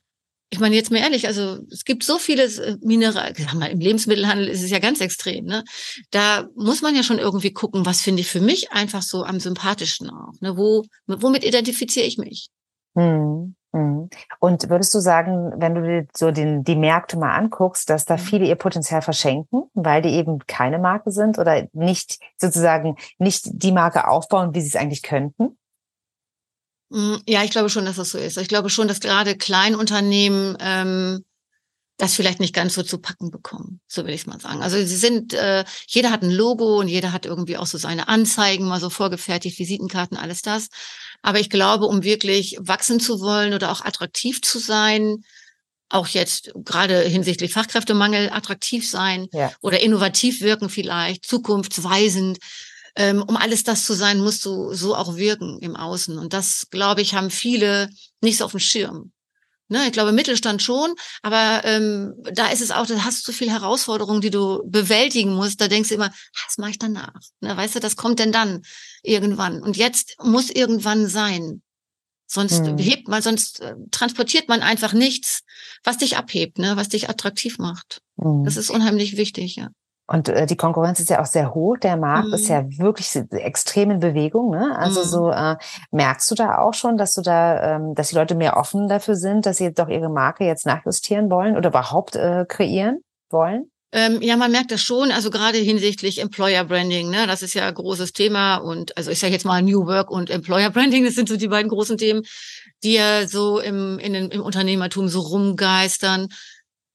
Ich 0.51 0.61
meine, 0.61 0.75
jetzt 0.77 0.91
mal 0.91 0.99
ehrlich, 0.99 1.27
also 1.27 1.61
es 1.71 1.85
gibt 1.87 2.05
so 2.05 2.19
viele 2.19 2.45
äh, 2.45 2.77
Mineral, 2.83 3.33
sag 3.37 3.55
mal, 3.55 3.71
im 3.71 3.81
Lebensmittelhandel 3.81 4.49
ist 4.49 4.63
es 4.63 4.71
ja 4.71 4.81
ganz 4.81 5.01
extrem, 5.01 5.47
ne? 5.47 5.65
Da 6.11 6.47
muss 6.55 6.83
man 6.83 6.95
ja 6.95 7.03
schon 7.03 7.19
irgendwie 7.19 7.53
gucken, 7.53 7.87
was 7.87 8.03
finde 8.03 8.21
ich 8.21 8.29
für 8.29 8.41
mich 8.41 8.71
einfach 8.71 9.03
so 9.03 9.25
am 9.25 9.41
sympathischsten 9.41 10.11
auch, 10.11 10.35
ne? 10.41 10.57
Wo, 10.57 10.85
womit 11.07 11.45
identifiziere 11.45 12.07
ich 12.07 12.19
mich? 12.19 12.51
Mhm. 12.95 13.57
Mhm. 13.73 14.11
Und 14.39 14.69
würdest 14.69 14.95
du 14.95 15.01
sagen, 15.01 15.53
wenn 15.57 15.75
du 15.75 15.83
dir 15.83 16.07
so 16.15 16.31
den, 16.31 16.63
die 16.63 16.77
Märkte 16.77 17.17
mal 17.19 17.35
anguckst, 17.35 17.89
dass 17.89 18.05
da 18.05 18.17
mhm. 18.17 18.21
viele 18.21 18.47
ihr 18.47 18.57
Potenzial 18.57 19.03
verschenken, 19.03 19.65
weil 19.75 20.03
die 20.03 20.11
eben 20.11 20.41
keine 20.47 20.79
Marke 20.79 21.11
sind 21.11 21.39
oder 21.39 21.67
nicht 21.73 22.19
sozusagen 22.37 22.97
nicht 23.19 23.47
die 23.51 23.73
Marke 23.73 24.07
aufbauen, 24.07 24.55
wie 24.55 24.61
sie 24.61 24.69
es 24.69 24.77
eigentlich 24.77 25.03
könnten? 25.03 25.57
Hm, 26.93 27.23
ja, 27.27 27.43
ich 27.43 27.51
glaube 27.51 27.71
schon, 27.71 27.85
dass 27.85 27.97
das 27.97 28.11
so 28.11 28.19
ist. 28.19 28.37
Ich 28.37 28.49
glaube 28.49 28.71
schon, 28.71 28.89
dass 28.89 29.01
gerade 29.01 29.37
Kleinunternehmen 29.37 30.57
ähm, 30.61 31.25
das 31.97 32.15
vielleicht 32.15 32.41
nicht 32.41 32.55
ganz 32.55 32.75
so 32.75 32.83
zu 32.83 32.99
packen 32.99 33.31
bekommen, 33.31 33.81
so 33.87 34.05
will 34.05 34.15
ich 34.15 34.23
es 34.23 34.27
mal 34.27 34.41
sagen. 34.41 34.63
Also 34.63 34.77
sie 34.77 34.97
sind, 34.97 35.35
äh, 35.35 35.65
jeder 35.87 36.11
hat 36.11 36.23
ein 36.23 36.31
Logo 36.31 36.81
und 36.81 36.89
jeder 36.89 37.13
hat 37.13 37.27
irgendwie 37.27 37.57
auch 37.57 37.67
so 37.67 37.79
seine 37.79 38.09
Anzeigen 38.09 38.67
mal 38.67 38.81
so 38.81 38.91
vorgefertigt, 38.91 39.59
Visitenkarten, 39.59 40.17
alles 40.17 40.43
das. 40.43 40.69
Aber 41.23 41.39
ich 41.39 41.49
glaube, 41.49 41.87
um 41.87 42.03
wirklich 42.03 42.57
wachsen 42.61 42.99
zu 42.99 43.21
wollen 43.21 43.55
oder 43.55 43.71
auch 43.71 43.85
attraktiv 43.85 44.43
zu 44.43 44.59
sein, 44.59 45.23
auch 45.91 46.09
jetzt 46.09 46.53
gerade 46.57 47.01
hinsichtlich 47.03 47.53
Fachkräftemangel 47.53 48.31
attraktiv 48.33 48.89
sein 48.89 49.29
ja. 49.33 49.53
oder 49.61 49.81
innovativ 49.81 50.41
wirken 50.41 50.71
vielleicht, 50.71 51.27
zukunftsweisend, 51.27 52.39
ähm, 52.97 53.23
um 53.23 53.37
alles 53.37 53.65
das 53.65 53.87
zu 53.87 53.95
sein, 53.95 54.21
musst 54.21 54.45
du 54.45 54.75
so 54.75 54.95
auch 54.95 55.17
wirken 55.17 55.59
im 55.61 55.77
Außen. 55.77 56.19
Und 56.19 56.33
das, 56.33 56.69
glaube 56.71 57.01
ich, 57.01 57.15
haben 57.15 57.31
viele 57.31 57.89
nicht 58.21 58.39
so 58.39 58.45
auf 58.45 58.51
dem 58.53 58.61
Schirm. 58.61 59.13
Ne, 59.69 59.87
ich 59.87 59.93
glaube, 59.93 60.13
Mittelstand 60.13 60.61
schon, 60.61 60.95
aber 61.23 61.63
ähm, 61.65 62.13
da 62.35 62.49
ist 62.49 62.61
es 62.61 62.71
auch, 62.71 62.85
da 62.85 63.05
hast 63.05 63.27
du 63.27 63.33
so 63.33 63.39
viele 63.39 63.53
Herausforderungen, 63.53 64.21
die 64.21 64.31
du 64.31 64.61
bewältigen 64.67 65.35
musst. 65.35 65.63
Da 65.63 65.69
denkst 65.69 65.89
du 65.89 65.95
immer, 65.95 66.13
was 66.45 66.59
mache 66.59 66.73
ich 66.73 66.79
danach? 66.79 67.15
Ne, 67.41 67.57
weißt 67.57 67.77
du, 67.77 67.81
das 67.81 67.97
kommt 67.97 68.19
denn 68.19 68.33
dann 68.33 68.61
irgendwann. 69.03 69.63
Und 69.63 69.79
jetzt 69.79 70.17
muss 70.23 70.51
irgendwann 70.51 71.07
sein. 71.07 71.63
Sonst 72.27 72.67
hm. 72.67 72.77
hebt 72.77 73.09
man, 73.09 73.23
sonst 73.23 73.61
äh, 73.61 73.75
transportiert 73.91 74.49
man 74.49 74.61
einfach 74.61 74.93
nichts, 74.93 75.43
was 75.85 75.97
dich 75.97 76.19
abhebt, 76.19 76.59
ne, 76.59 76.77
was 76.77 76.91
dich 76.91 77.09
attraktiv 77.09 77.59
macht. 77.59 78.03
Hm. 78.21 78.45
Das 78.45 78.59
ist 78.59 78.69
unheimlich 78.69 79.17
wichtig, 79.17 79.57
ja. 79.57 79.71
Und 80.13 80.29
äh, 80.29 80.45
die 80.45 80.57
Konkurrenz 80.57 81.01
ist 81.01 81.09
ja 81.09 81.23
auch 81.23 81.27
sehr 81.27 81.55
hoch. 81.55 81.79
Der 81.79 81.97
Markt 81.97 82.29
mhm. 82.29 82.35
ist 82.35 82.49
ja 82.49 82.65
wirklich 82.79 83.11
extrem 83.31 83.91
in 83.91 83.99
Bewegung. 83.99 84.51
Ne? 84.51 84.77
Also 84.79 85.01
mhm. 85.01 85.07
so 85.07 85.31
äh, 85.31 85.57
merkst 85.91 86.31
du 86.31 86.35
da 86.35 86.59
auch 86.59 86.75
schon, 86.75 86.99
dass 86.99 87.15
du 87.15 87.23
da, 87.23 87.77
ähm, 87.77 87.95
dass 87.95 88.11
die 88.11 88.17
Leute 88.17 88.35
mehr 88.35 88.59
offen 88.59 88.89
dafür 88.89 89.15
sind, 89.15 89.47
dass 89.47 89.57
sie 89.57 89.73
doch 89.73 89.89
ihre 89.89 90.11
Marke 90.11 90.45
jetzt 90.45 90.67
nachjustieren 90.67 91.31
wollen 91.31 91.57
oder 91.57 91.71
überhaupt 91.71 92.15
äh, 92.17 92.45
kreieren 92.47 93.01
wollen? 93.31 93.71
Ähm, 93.95 94.21
ja, 94.21 94.37
man 94.37 94.53
merkt 94.53 94.71
das 94.71 94.83
schon, 94.83 95.11
also 95.11 95.31
gerade 95.31 95.59
hinsichtlich 95.59 96.21
Employer 96.21 96.65
Branding, 96.65 97.11
ne, 97.11 97.27
das 97.27 97.43
ist 97.43 97.53
ja 97.53 97.67
ein 97.67 97.75
großes 97.75 98.15
Thema 98.15 98.57
und 98.57 98.97
also 98.97 99.11
ich 99.11 99.19
sage 99.19 99.35
jetzt 99.35 99.45
mal 99.45 99.61
New 99.61 99.87
Work 99.87 100.11
und 100.11 100.31
Employer 100.31 100.71
Branding, 100.71 101.05
das 101.05 101.15
sind 101.15 101.29
so 101.29 101.37
die 101.37 101.49
beiden 101.49 101.69
großen 101.69 101.99
Themen, 101.99 102.23
die 102.83 102.95
ja 102.95 103.29
so 103.29 103.61
im, 103.61 103.99
in, 103.99 104.15
im 104.15 104.41
Unternehmertum 104.41 105.09
so 105.09 105.21
rumgeistern. 105.21 106.29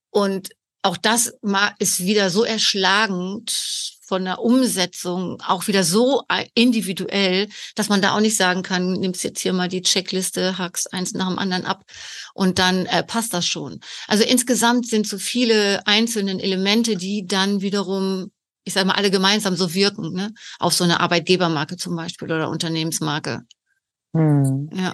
Und 0.09 0.49
auch 0.87 0.97
das 0.97 1.33
ist 1.79 2.05
wieder 2.05 2.29
so 2.29 2.45
erschlagend 2.45 3.51
von 4.01 4.23
der 4.23 4.39
Umsetzung, 4.39 5.41
auch 5.45 5.67
wieder 5.67 5.83
so 5.83 6.23
individuell, 6.53 7.49
dass 7.75 7.89
man 7.89 8.01
da 8.01 8.15
auch 8.15 8.21
nicht 8.21 8.37
sagen 8.37 8.63
kann, 8.63 8.93
nimmst 8.93 9.21
jetzt 9.25 9.41
hier 9.41 9.51
mal 9.51 9.67
die 9.67 9.81
Checkliste, 9.81 10.57
hackst 10.57 10.93
eins 10.93 11.11
nach 11.11 11.27
dem 11.27 11.39
anderen 11.39 11.65
ab 11.65 11.83
und 12.33 12.57
dann 12.57 12.85
äh, 12.85 13.03
passt 13.03 13.33
das 13.33 13.45
schon. 13.45 13.81
Also 14.07 14.23
insgesamt 14.23 14.87
sind 14.87 15.05
so 15.07 15.17
viele 15.17 15.85
einzelne 15.85 16.41
Elemente, 16.41 16.95
die 16.95 17.27
dann 17.27 17.61
wiederum 17.61 18.31
ich 18.63 18.73
sage 18.73 18.87
mal, 18.87 18.95
alle 18.95 19.11
gemeinsam 19.11 19.55
so 19.55 19.73
wirken, 19.73 20.11
ne? 20.11 20.33
Auf 20.59 20.73
so 20.73 20.83
eine 20.83 20.99
Arbeitgebermarke 20.99 21.77
zum 21.77 21.95
Beispiel 21.95 22.29
oder 22.29 22.49
Unternehmensmarke. 22.49 23.43
Hm. 24.13 24.69
Ja. 24.73 24.93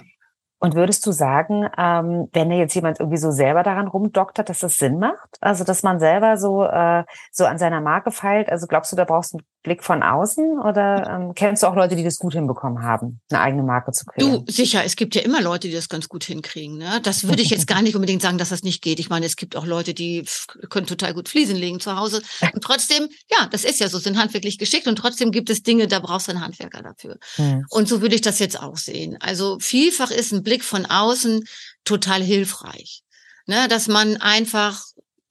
Und 0.64 0.74
würdest 0.74 1.04
du 1.04 1.12
sagen, 1.12 1.68
ähm, 1.76 2.30
wenn 2.32 2.48
da 2.48 2.56
jetzt 2.56 2.74
jemand 2.74 2.98
irgendwie 2.98 3.18
so 3.18 3.30
selber 3.30 3.62
daran 3.62 3.86
rumdoktert, 3.86 4.48
dass 4.48 4.60
das 4.60 4.78
Sinn 4.78 4.98
macht? 4.98 5.36
Also, 5.42 5.62
dass 5.62 5.82
man 5.82 6.00
selber 6.00 6.38
so, 6.38 6.64
äh, 6.64 7.04
so 7.30 7.44
an 7.44 7.58
seiner 7.58 7.82
Marke 7.82 8.10
feilt? 8.10 8.48
Also, 8.48 8.66
glaubst 8.66 8.90
du, 8.90 8.96
da 8.96 9.04
brauchst 9.04 9.34
du 9.34 9.40
Blick 9.64 9.82
von 9.82 10.02
außen? 10.02 10.60
Oder 10.60 11.10
ähm, 11.10 11.34
kennst 11.34 11.62
du 11.62 11.66
auch 11.66 11.74
Leute, 11.74 11.96
die 11.96 12.04
das 12.04 12.18
gut 12.18 12.34
hinbekommen 12.34 12.84
haben, 12.84 13.20
eine 13.30 13.40
eigene 13.40 13.62
Marke 13.64 13.90
zu 13.90 14.04
kreieren? 14.04 14.44
Du, 14.44 14.52
sicher, 14.52 14.84
es 14.84 14.94
gibt 14.94 15.16
ja 15.16 15.22
immer 15.22 15.40
Leute, 15.40 15.66
die 15.66 15.74
das 15.74 15.88
ganz 15.88 16.08
gut 16.08 16.22
hinkriegen. 16.22 16.78
Ne? 16.78 17.00
Das 17.02 17.24
würde 17.26 17.42
ich 17.42 17.50
jetzt 17.50 17.66
gar 17.66 17.82
nicht 17.82 17.96
unbedingt 17.96 18.22
sagen, 18.22 18.38
dass 18.38 18.50
das 18.50 18.62
nicht 18.62 18.82
geht. 18.82 19.00
Ich 19.00 19.08
meine, 19.08 19.26
es 19.26 19.34
gibt 19.34 19.56
auch 19.56 19.66
Leute, 19.66 19.94
die 19.94 20.24
können 20.68 20.86
total 20.86 21.14
gut 21.14 21.28
Fliesen 21.28 21.56
legen 21.56 21.80
zu 21.80 21.96
Hause. 21.96 22.22
Und 22.52 22.62
trotzdem, 22.62 23.08
ja, 23.30 23.48
das 23.50 23.64
ist 23.64 23.80
ja 23.80 23.88
so, 23.88 23.98
sind 23.98 24.18
handwerklich 24.18 24.58
geschickt. 24.58 24.86
Und 24.86 24.96
trotzdem 24.96 25.32
gibt 25.32 25.50
es 25.50 25.62
Dinge, 25.62 25.88
da 25.88 25.98
brauchst 25.98 26.28
du 26.28 26.32
einen 26.32 26.42
Handwerker 26.42 26.82
dafür. 26.82 27.16
Hm. 27.36 27.64
Und 27.70 27.88
so 27.88 28.02
würde 28.02 28.14
ich 28.14 28.20
das 28.20 28.38
jetzt 28.38 28.60
auch 28.60 28.76
sehen. 28.76 29.16
Also, 29.20 29.58
vielfach 29.58 30.10
ist 30.10 30.32
ein 30.32 30.42
Blick 30.42 30.62
von 30.62 30.86
außen 30.86 31.42
total 31.84 32.22
hilfreich. 32.22 33.00
Ne, 33.46 33.68
dass 33.68 33.88
man 33.88 34.16
einfach 34.16 34.82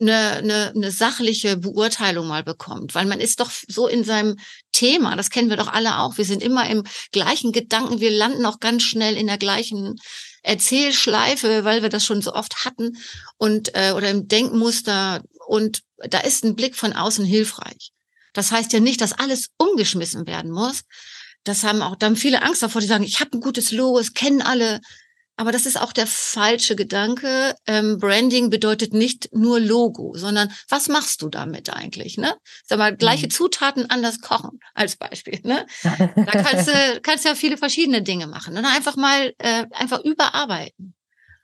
eine, 0.03 0.37
eine, 0.37 0.73
eine 0.75 0.91
sachliche 0.91 1.57
Beurteilung 1.57 2.27
mal 2.27 2.43
bekommt, 2.43 2.95
weil 2.95 3.05
man 3.05 3.19
ist 3.19 3.39
doch 3.39 3.51
so 3.67 3.87
in 3.87 4.03
seinem 4.03 4.37
Thema, 4.71 5.15
das 5.15 5.29
kennen 5.29 5.49
wir 5.49 5.57
doch 5.57 5.67
alle 5.67 5.99
auch, 5.99 6.17
wir 6.17 6.25
sind 6.25 6.43
immer 6.43 6.69
im 6.69 6.83
gleichen 7.11 7.51
Gedanken, 7.51 7.99
wir 7.99 8.11
landen 8.11 8.45
auch 8.45 8.59
ganz 8.59 8.83
schnell 8.83 9.17
in 9.17 9.27
der 9.27 9.37
gleichen 9.37 9.95
Erzählschleife, 10.43 11.63
weil 11.63 11.81
wir 11.81 11.89
das 11.89 12.05
schon 12.05 12.21
so 12.21 12.33
oft 12.33 12.65
hatten 12.65 12.97
und 13.37 13.75
äh, 13.75 13.93
oder 13.95 14.09
im 14.09 14.27
Denkmuster 14.27 15.21
und 15.47 15.81
da 15.97 16.19
ist 16.19 16.43
ein 16.43 16.55
Blick 16.55 16.75
von 16.75 16.93
außen 16.93 17.25
hilfreich. 17.25 17.91
Das 18.33 18.51
heißt 18.51 18.73
ja 18.73 18.79
nicht, 18.79 19.01
dass 19.01 19.13
alles 19.13 19.49
umgeschmissen 19.57 20.27
werden 20.27 20.51
muss. 20.51 20.81
Das 21.43 21.63
haben 21.63 21.81
auch 21.81 21.95
dann 21.95 22.15
viele 22.15 22.41
Angst 22.41 22.63
davor, 22.63 22.81
die 22.81 22.87
sagen, 22.87 23.03
ich 23.03 23.19
habe 23.19 23.37
ein 23.37 23.41
gutes 23.41 23.71
Logo, 23.71 23.99
es 23.99 24.13
kennen 24.13 24.41
alle, 24.41 24.81
aber 25.35 25.51
das 25.51 25.65
ist 25.65 25.79
auch 25.81 25.93
der 25.93 26.05
falsche 26.05 26.75
Gedanke. 26.75 27.55
Ähm, 27.65 27.97
Branding 27.97 28.49
bedeutet 28.49 28.93
nicht 28.93 29.29
nur 29.33 29.59
Logo, 29.59 30.13
sondern 30.15 30.51
was 30.69 30.89
machst 30.89 31.21
du 31.21 31.29
damit 31.29 31.71
eigentlich? 31.71 32.17
Ne? 32.17 32.35
Sag 32.65 32.77
mal, 32.77 32.95
gleiche 32.95 33.25
mhm. 33.25 33.31
Zutaten 33.31 33.89
anders 33.89 34.21
kochen 34.21 34.59
als 34.75 34.95
Beispiel. 34.95 35.39
Ne? 35.43 35.65
Da 35.83 36.43
kannst 36.43 36.67
du 36.69 37.01
kannst 37.01 37.25
ja 37.25 37.33
viele 37.33 37.57
verschiedene 37.57 38.03
Dinge 38.03 38.27
machen. 38.27 38.55
Und 38.55 38.65
einfach 38.65 38.95
mal 38.95 39.33
äh, 39.39 39.65
einfach 39.71 40.03
überarbeiten. 40.03 40.93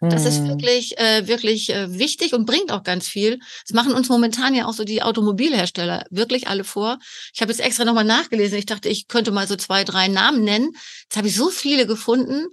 Das 0.01 0.23
ist 0.23 0.39
mhm. 0.41 0.49
wirklich, 0.49 0.97
äh, 0.97 1.27
wirklich 1.27 1.71
äh, 1.71 1.97
wichtig 1.99 2.33
und 2.33 2.45
bringt 2.45 2.71
auch 2.71 2.83
ganz 2.83 3.09
viel. 3.09 3.39
Das 3.67 3.73
machen 3.73 3.93
uns 3.93 4.07
momentan 4.07 4.55
ja 4.55 4.65
auch 4.65 4.73
so 4.73 4.85
die 4.85 5.01
Automobilhersteller 5.01 6.05
wirklich 6.09 6.47
alle 6.47 6.63
vor. 6.63 6.99
Ich 7.33 7.41
habe 7.41 7.51
jetzt 7.51 7.59
extra 7.59 7.83
nochmal 7.83 8.05
nachgelesen. 8.05 8.57
Ich 8.57 8.65
dachte, 8.65 8.87
ich 8.87 9.09
könnte 9.09 9.31
mal 9.31 9.45
so 9.45 9.57
zwei, 9.57 9.83
drei 9.83 10.07
Namen 10.07 10.45
nennen. 10.45 10.71
Jetzt 11.03 11.17
habe 11.17 11.27
ich 11.27 11.35
so 11.35 11.49
viele 11.49 11.85
gefunden 11.85 12.45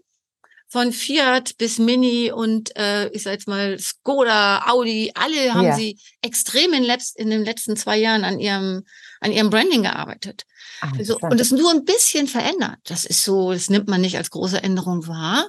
von 0.69 0.93
Fiat 0.93 1.57
bis 1.59 1.79
Mini 1.79 2.33
und 2.33 2.75
äh, 2.77 3.09
ich 3.09 3.23
sag 3.23 3.33
jetzt 3.33 3.49
mal 3.49 3.79
Skoda, 3.79 4.65
Audi, 4.67 5.13
alle 5.15 5.55
haben 5.55 5.67
ja. 5.67 5.77
sie 5.77 5.99
extrem 6.23 6.73
in, 6.73 6.85
in 6.85 7.31
den 7.31 7.45
letzten 7.45 7.77
zwei 7.77 7.97
Jahren 7.97 8.25
an 8.25 8.41
ihrem 8.41 8.85
an 9.21 9.33
ihrem 9.33 9.51
Branding 9.51 9.83
gearbeitet. 9.83 10.45
Ach, 10.81 10.93
also, 10.99 11.19
und 11.19 11.41
es 11.41 11.51
nur 11.53 11.71
ein 11.71 11.85
bisschen 11.85 12.27
verändert. 12.27 12.79
Das 12.85 13.05
ist 13.05 13.23
so, 13.23 13.53
das 13.53 13.71
nimmt 13.71 13.89
man 13.89 14.01
nicht 14.01 14.17
als 14.17 14.31
große 14.31 14.63
Änderung 14.63 15.07
wahr, 15.07 15.49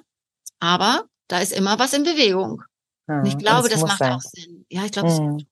aber 0.60 1.06
da 1.28 1.40
ist 1.40 1.52
immer 1.52 1.78
was 1.80 1.94
in 1.94 2.04
Bewegung. 2.04 2.64
Ja, 3.08 3.20
und 3.20 3.26
ich 3.26 3.38
glaube, 3.38 3.70
das 3.70 3.82
macht 3.82 4.00
sein. 4.00 4.14
auch 4.14 4.22
Sinn. 4.22 4.66
Ja, 4.70 4.86
ich 4.86 4.92
glaube, 4.92 5.10
mhm. 5.10 5.48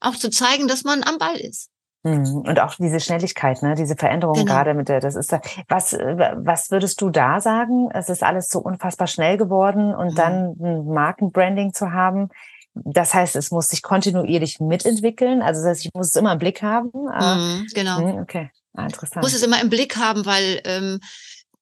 auch 0.00 0.16
zu 0.16 0.30
zeigen, 0.30 0.68
dass 0.68 0.84
man 0.84 1.02
am 1.02 1.18
Ball 1.18 1.36
ist. 1.36 1.70
Mhm. 2.04 2.42
Und 2.46 2.60
auch 2.60 2.74
diese 2.74 2.98
Schnelligkeit, 2.98 3.62
ne, 3.62 3.74
diese 3.76 3.94
Veränderung 3.94 4.34
genau. 4.34 4.52
gerade 4.52 4.74
mit 4.74 4.88
der, 4.88 5.00
das 5.00 5.14
ist 5.14 5.32
da, 5.32 5.40
was, 5.68 5.92
was 5.92 6.70
würdest 6.70 7.00
du 7.00 7.10
da 7.10 7.40
sagen? 7.40 7.90
Es 7.92 8.08
ist 8.08 8.24
alles 8.24 8.48
so 8.48 8.58
unfassbar 8.58 9.06
schnell 9.06 9.36
geworden 9.36 9.94
und 9.94 10.12
mhm. 10.12 10.16
dann 10.16 10.56
ein 10.60 10.86
Markenbranding 10.86 11.72
zu 11.74 11.92
haben. 11.92 12.30
Das 12.74 13.14
heißt, 13.14 13.36
es 13.36 13.50
muss 13.50 13.68
sich 13.68 13.82
kontinuierlich 13.82 14.58
mitentwickeln. 14.58 15.42
Also 15.42 15.60
das 15.60 15.70
heißt, 15.70 15.86
ich 15.86 15.94
muss 15.94 16.08
es 16.08 16.16
immer 16.16 16.32
im 16.32 16.38
Blick 16.38 16.62
haben. 16.62 16.90
Ah, 17.08 17.36
mhm, 17.36 17.66
genau. 17.74 18.00
Mhm, 18.00 18.18
okay, 18.20 18.50
ah, 18.74 18.84
interessant. 18.84 19.24
Ich 19.24 19.30
muss 19.30 19.34
es 19.34 19.46
immer 19.46 19.60
im 19.60 19.68
Blick 19.68 19.96
haben, 19.96 20.26
weil 20.26 20.60
ähm, 20.64 20.98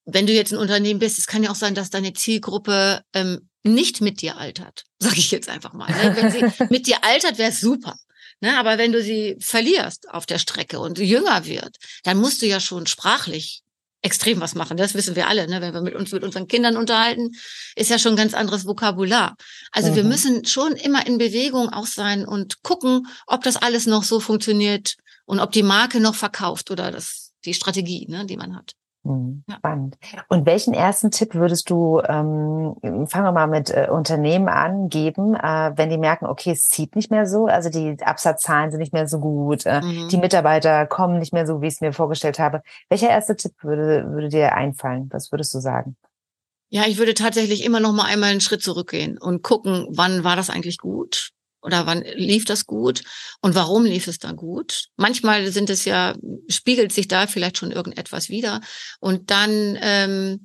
wenn 0.07 0.27
du 0.27 0.33
jetzt 0.33 0.53
ein 0.53 0.59
Unternehmen 0.59 1.01
bist, 1.01 1.19
es 1.19 1.27
kann 1.27 1.43
ja 1.43 1.51
auch 1.51 1.57
sein, 1.57 1.75
dass 1.75 1.91
deine 1.91 2.13
Zielgruppe 2.13 3.03
ähm, 3.13 3.49
nicht 3.63 4.01
mit 4.01 4.23
dir 4.23 4.39
altert, 4.39 4.85
sage 5.01 5.19
ich 5.19 5.31
jetzt 5.31 5.49
einfach 5.49 5.73
mal. 5.73 5.91
Ne? 5.91 6.17
Wenn 6.17 6.31
sie 6.31 6.65
mit 6.71 6.87
dir 6.87 7.03
altert, 7.03 7.39
wäre 7.39 7.51
es 7.51 7.61
super. 7.61 7.97
Ne, 8.43 8.59
aber 8.59 8.79
wenn 8.79 8.93
du 8.93 9.03
sie 9.03 9.37
verlierst 9.39 10.09
auf 10.09 10.25
der 10.25 10.39
Strecke 10.39 10.81
und 10.81 10.99
jünger 10.99 11.45
wird, 11.45 11.77
dann 12.05 12.17
musst 12.17 12.41
du 12.41 12.47
ja 12.47 12.59
schon 12.59 12.87
sprachlich 12.87 13.63
extrem 14.03 14.41
was 14.41 14.55
machen. 14.55 14.79
Das 14.79 14.95
wissen 14.95 15.15
wir 15.15 15.29
alle. 15.29 15.47
Ne? 15.47 15.61
Wenn 15.61 15.75
wir 15.75 15.83
mit 15.83 15.95
uns 15.95 16.11
mit 16.13 16.23
unseren 16.23 16.49
Kindern 16.49 16.77
unterhalten, 16.77 17.33
ist 17.77 17.91
ja 17.91 17.99
schon 17.99 18.15
ein 18.15 18.17
ganz 18.17 18.33
anderes 18.33 18.67
Vokabular. 18.67 19.37
Also 19.73 19.91
mhm. 19.91 19.97
wir 19.97 20.05
müssen 20.05 20.45
schon 20.47 20.73
immer 20.73 21.07
in 21.07 21.19
Bewegung 21.19 21.69
auch 21.69 21.87
sein 21.87 22.27
und 22.27 22.63
gucken, 22.63 23.09
ob 23.27 23.43
das 23.43 23.57
alles 23.57 23.87
noch 23.87 24.05
so 24.05 24.21
funktioniert 24.21 24.95
und 25.27 25.39
ob 25.39 25.53
die 25.53 25.63
Marke 25.63 26.01
noch 26.01 26.15
verkauft 26.15 26.71
oder 26.71 26.91
das 26.91 27.33
die 27.45 27.55
Strategie, 27.55 28.07
ne, 28.09 28.27
die 28.27 28.37
man 28.37 28.57
hat. 28.57 28.73
Mhm. 29.03 29.45
Spannend. 29.51 29.97
Und 30.29 30.45
welchen 30.45 30.75
ersten 30.75 31.11
Tipp 31.11 31.35
würdest 31.35 31.71
du, 31.71 32.01
ähm, 32.01 32.77
fangen 33.07 33.25
wir 33.25 33.33
mal 33.33 33.47
mit 33.47 33.71
äh, 33.71 33.89
Unternehmen 33.91 34.49
an, 34.49 34.89
geben, 34.89 35.35
äh, 35.35 35.73
wenn 35.75 35.89
die 35.89 35.99
merken, 35.99 36.27
okay, 36.27 36.51
es 36.51 36.69
zieht 36.69 36.97
nicht 36.97 37.11
mehr 37.11 37.27
so, 37.27 37.47
also 37.47 37.71
die 37.71 37.97
Absatzzahlen 38.03 38.71
sind 38.71 38.81
nicht 38.81 38.93
mehr 38.93 39.09
so 39.09 39.19
gut, 39.19 39.65
äh, 39.65 39.81
mhm. 39.81 40.09
die 40.09 40.19
Mitarbeiter 40.19 40.87
kommen 40.87 41.19
nicht 41.19 41.33
mehr 41.33 41.47
so, 41.47 41.63
wie 41.63 41.69
ich 41.69 41.75
es 41.75 41.81
mir 41.81 41.93
vorgestellt 41.93 42.39
habe. 42.39 42.63
Welcher 42.91 43.09
erste 43.09 43.37
Tipp 43.37 43.53
würde, 43.63 44.11
würde 44.13 44.29
dir 44.29 44.55
einfallen? 44.55 45.09
Was 45.13 45.33
würdest 45.33 45.55
du 45.55 45.61
sagen? 45.61 45.97
Ja, 46.69 46.83
ich 46.87 46.99
würde 46.99 47.15
tatsächlich 47.15 47.65
immer 47.65 47.81
noch 47.81 47.93
mal 47.93 48.05
einmal 48.05 48.31
einen 48.31 48.41
Schritt 48.41 48.63
zurückgehen 48.63 49.19
und 49.19 49.43
gucken, 49.43 49.87
wann 49.91 50.25
war 50.25 50.37
das 50.37 50.51
eigentlich 50.51 50.79
gut? 50.79 51.31
Oder 51.63 51.87
wann 51.87 52.03
lief 52.15 52.45
das 52.45 52.67
gut? 52.67 53.03
Und 53.41 53.55
warum 53.55 53.85
lief 53.85 54.07
es 54.07 54.19
dann 54.19 54.37
gut? 54.37 54.87
Manchmal 54.97 55.51
sind 55.53 55.71
es 55.71 55.85
ja, 55.85 56.15
spiegelt 56.49 56.93
sich 56.93 57.09
da 57.09 57.27
vielleicht 57.27 57.59
schon 57.59 57.71
irgendetwas 57.71 58.29
wieder. 58.29 58.61
Und 58.99 59.31
dann 59.31 59.79
ähm, 59.81 60.45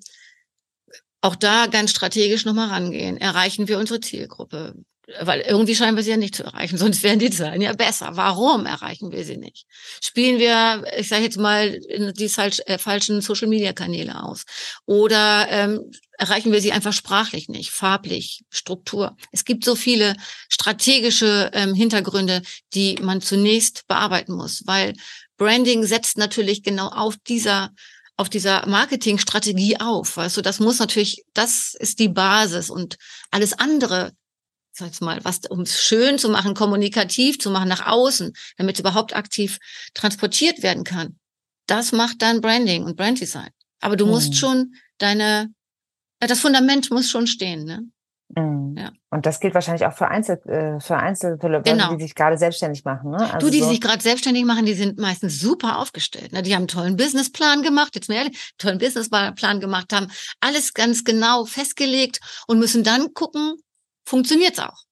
auch 1.22 1.36
da 1.36 1.68
ganz 1.68 1.92
strategisch 1.92 2.46
nochmal 2.46 2.70
rangehen. 2.70 3.18
Erreichen 3.18 3.68
wir 3.68 3.80
unsere 3.80 4.00
Zielgruppe? 4.00 4.76
Weil 5.22 5.42
irgendwie 5.42 5.76
scheinen 5.76 5.96
wir 5.96 6.04
sie 6.04 6.10
ja 6.10 6.18
nicht 6.18 6.36
zu 6.36 6.44
erreichen, 6.44 6.78
sonst 6.80 7.04
wären 7.04 7.20
die 7.20 7.30
Zahlen 7.30 7.62
ja 7.62 7.74
besser. 7.74 8.12
Warum 8.14 8.66
erreichen 8.66 9.12
wir 9.12 9.24
sie 9.24 9.38
nicht? 9.38 9.66
Spielen 10.02 10.40
wir, 10.40 10.84
ich 10.98 11.08
sage 11.08 11.24
jetzt 11.24 11.38
mal, 11.38 11.80
die 11.80 12.32
äh, 12.66 12.78
falschen 12.78 13.22
Social-Media-Kanäle 13.22 14.24
aus? 14.24 14.46
Oder 14.86 15.48
ähm, 15.50 15.92
erreichen 16.18 16.52
wir 16.52 16.62
sie 16.62 16.72
einfach 16.72 16.94
sprachlich 16.94 17.50
nicht, 17.50 17.72
farblich, 17.72 18.44
Struktur? 18.50 19.16
Es 19.32 19.46
gibt 19.46 19.64
so 19.64 19.76
viele 19.76 20.16
strategische 20.50 21.52
ähm, 21.54 21.76
Hintergründe, 21.76 22.42
die 22.74 22.98
man 23.02 23.22
zunächst 23.22 23.88
bearbeiten 23.88 24.34
muss, 24.34 24.64
weil 24.66 24.94
Branding 25.38 25.86
setzt 25.86 26.18
natürlich 26.18 26.64
genau 26.64 26.88
auf 26.88 27.16
dieser 27.28 27.72
auf 28.18 28.30
dieser 28.30 28.66
Marketingstrategie 28.66 29.82
auf. 29.82 30.16
Weißt 30.16 30.38
du, 30.38 30.42
das 30.42 30.60
muss 30.60 30.80
natürlich, 30.80 31.26
das 31.34 31.76
ist 31.78 32.00
die 32.00 32.08
Basis 32.08 32.70
und 32.70 32.98
alles 33.30 33.52
andere 33.52 34.14
sag 34.76 35.00
mal, 35.02 35.24
was, 35.24 35.40
um 35.50 35.62
es 35.62 35.82
schön 35.82 36.18
zu 36.18 36.30
machen, 36.30 36.54
kommunikativ 36.54 37.40
zu 37.40 37.50
machen 37.50 37.70
nach 37.70 37.88
außen, 37.88 38.34
damit 38.58 38.76
es 38.76 38.80
überhaupt 38.82 39.16
aktiv 39.16 39.58
transportiert 39.94 40.64
werden 40.64 40.84
kann. 40.84 41.18
Das 41.68 41.92
macht 41.92 42.22
dann 42.22 42.42
Branding 42.42 42.84
und 42.84 42.96
Branddesign. 42.96 43.50
Aber 43.82 43.96
du 43.96 44.06
mhm. 44.06 44.12
musst 44.12 44.36
schon 44.36 44.74
deine, 44.98 45.50
das 46.20 46.40
Fundament 46.40 46.92
muss 46.92 47.10
schon 47.10 47.28
stehen, 47.28 47.64
ne? 47.64 47.84
Mhm. 48.36 48.76
Ja. 48.78 48.92
Und 49.12 49.26
das 49.26 49.40
gilt 49.40 49.54
wahrscheinlich 49.54 49.86
auch 49.86 49.94
für 49.94 50.08
Einzel 50.08 50.42
äh, 50.48 50.80
für 50.80 50.98
Einzelfälle, 50.98 51.62
genau. 51.62 51.96
die 51.96 52.04
sich 52.04 52.16
gerade 52.16 52.38
selbstständig 52.38 52.84
machen. 52.84 53.12
Ne? 53.12 53.18
Also 53.18 53.48
du, 53.48 53.52
die 53.52 53.62
so 53.62 53.70
sich 53.70 53.80
gerade 53.80 54.02
selbstständig 54.02 54.46
machen, 54.46 54.66
die 54.66 54.74
sind 54.74 55.00
meistens 55.00 55.40
super 55.40 55.80
aufgestellt. 55.80 56.34
Ne? 56.34 56.42
Die 56.42 56.54
haben 56.54 56.62
einen 56.62 56.68
tollen 56.68 56.98
Businessplan 56.98 57.62
gemacht, 57.62 57.96
jetzt 57.96 58.10
mehr 58.10 58.26
tollen 58.58 58.80
Businessplan 58.80 59.60
gemacht, 59.60 59.94
haben 59.94 60.08
alles 60.42 60.74
ganz 60.74 61.04
genau 61.04 61.46
festgelegt 61.46 62.20
und 62.48 62.60
müssen 62.60 62.84
dann 62.84 63.14
gucken, 63.14 63.56
funktioniert's 64.06 64.60
auch. 64.60 64.86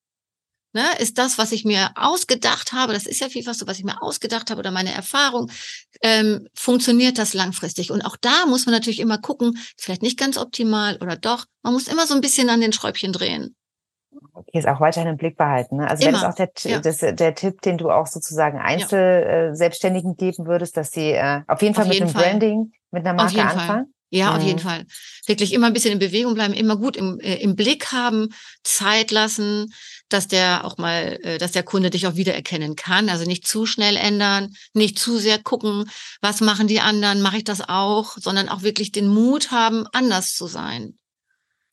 Ne, 0.75 0.83
ist 0.97 1.19
das, 1.19 1.37
was 1.37 1.51
ich 1.51 1.65
mir 1.65 1.91
ausgedacht 1.93 2.73
habe, 2.73 2.93
das 2.93 3.05
ist 3.05 3.21
ja 3.21 3.29
vielfach 3.29 3.53
so, 3.53 3.67
was 3.67 3.77
ich 3.77 3.83
mir 3.83 4.01
ausgedacht 4.01 4.49
habe 4.49 4.57
oder 4.57 4.71
meine 4.71 4.91
Erfahrung, 4.91 5.51
ähm, 6.01 6.47
funktioniert 6.55 7.19
das 7.19 7.35
langfristig? 7.35 7.91
Und 7.91 8.01
auch 8.01 8.17
da 8.19 8.47
muss 8.47 8.65
man 8.65 8.73
natürlich 8.73 8.99
immer 8.99 9.19
gucken, 9.19 9.59
vielleicht 9.77 10.01
nicht 10.01 10.17
ganz 10.17 10.35
optimal 10.35 10.97
oder 10.99 11.15
doch, 11.15 11.45
man 11.61 11.73
muss 11.73 11.87
immer 11.87 12.07
so 12.07 12.15
ein 12.15 12.21
bisschen 12.21 12.49
an 12.49 12.59
den 12.59 12.73
Schräubchen 12.73 13.13
drehen. 13.13 13.55
Okay, 14.33 14.57
ist 14.57 14.67
auch 14.67 14.79
weiterhin 14.79 15.09
im 15.09 15.17
Blick 15.17 15.37
behalten. 15.37 15.77
Ne? 15.77 15.87
Also 15.87 16.05
wäre 16.05 16.13
das 16.13 16.23
auch 16.23 16.33
der, 16.33 16.49
ja. 16.63 16.79
das, 16.79 16.97
der 16.97 17.35
Tipp, 17.35 17.61
den 17.61 17.77
du 17.77 17.91
auch 17.91 18.07
sozusagen 18.07 18.57
Einzel-Selbstständigen 18.57 20.15
ja. 20.19 20.27
Äh, 20.27 20.31
geben 20.31 20.47
würdest, 20.47 20.75
dass 20.75 20.91
sie 20.91 21.11
äh, 21.11 21.41
auf 21.47 21.61
jeden 21.61 21.75
Fall 21.75 21.83
auf 21.83 21.89
mit 21.89 21.99
dem. 21.99 22.13
Branding, 22.13 22.71
mit 22.89 23.05
einer 23.05 23.13
Marke 23.13 23.41
anfangen? 23.41 23.67
Fall. 23.67 23.85
Ja, 24.13 24.29
mhm. 24.29 24.37
auf 24.37 24.43
jeden. 24.43 24.59
Fall. 24.59 24.85
Wirklich 25.25 25.53
immer 25.53 25.65
ein 25.65 25.73
bisschen 25.73 25.91
in 25.91 25.97
Bewegung 25.97 26.35
bleiben, 26.35 26.53
immer 26.53 26.77
gut 26.77 26.95
im, 26.95 27.19
äh, 27.19 27.37
im 27.37 27.55
Blick 27.55 27.91
haben, 27.91 28.29
Zeit 28.63 29.09
lassen, 29.09 29.73
dass 30.07 30.27
der 30.27 30.65
auch 30.65 30.77
mal, 30.77 31.17
äh, 31.23 31.39
dass 31.39 31.51
der 31.51 31.63
Kunde 31.63 31.89
dich 31.89 32.05
auch 32.05 32.15
wiedererkennen 32.15 32.75
kann. 32.75 33.09
Also 33.09 33.25
nicht 33.25 33.47
zu 33.47 33.65
schnell 33.65 33.97
ändern, 33.97 34.53
nicht 34.73 34.99
zu 34.99 35.17
sehr 35.17 35.41
gucken, 35.41 35.89
was 36.21 36.41
machen 36.41 36.67
die 36.67 36.79
anderen, 36.79 37.23
mache 37.23 37.37
ich 37.37 37.43
das 37.43 37.67
auch, 37.67 38.15
sondern 38.19 38.49
auch 38.49 38.61
wirklich 38.61 38.91
den 38.91 39.07
Mut 39.07 39.49
haben, 39.49 39.87
anders 39.93 40.35
zu 40.35 40.45
sein. 40.45 40.93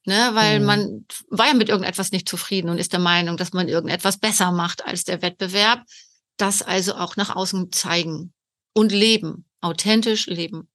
Ne, 0.06 0.30
weil 0.32 0.60
mhm. 0.60 0.66
man 0.66 1.06
war 1.28 1.48
ja 1.48 1.54
mit 1.54 1.68
irgendetwas 1.68 2.10
nicht 2.10 2.26
zufrieden 2.26 2.70
und 2.70 2.78
ist 2.78 2.94
der 2.94 3.00
Meinung, 3.00 3.36
dass 3.36 3.52
man 3.52 3.68
irgendetwas 3.68 4.16
besser 4.16 4.50
macht 4.50 4.82
als 4.86 5.04
der 5.04 5.20
Wettbewerb. 5.20 5.82
Das 6.38 6.62
also 6.62 6.94
auch 6.94 7.16
nach 7.16 7.36
außen 7.36 7.70
zeigen 7.70 8.32
und 8.72 8.92
leben, 8.92 9.44
authentisch 9.60 10.26
leben. 10.26 10.70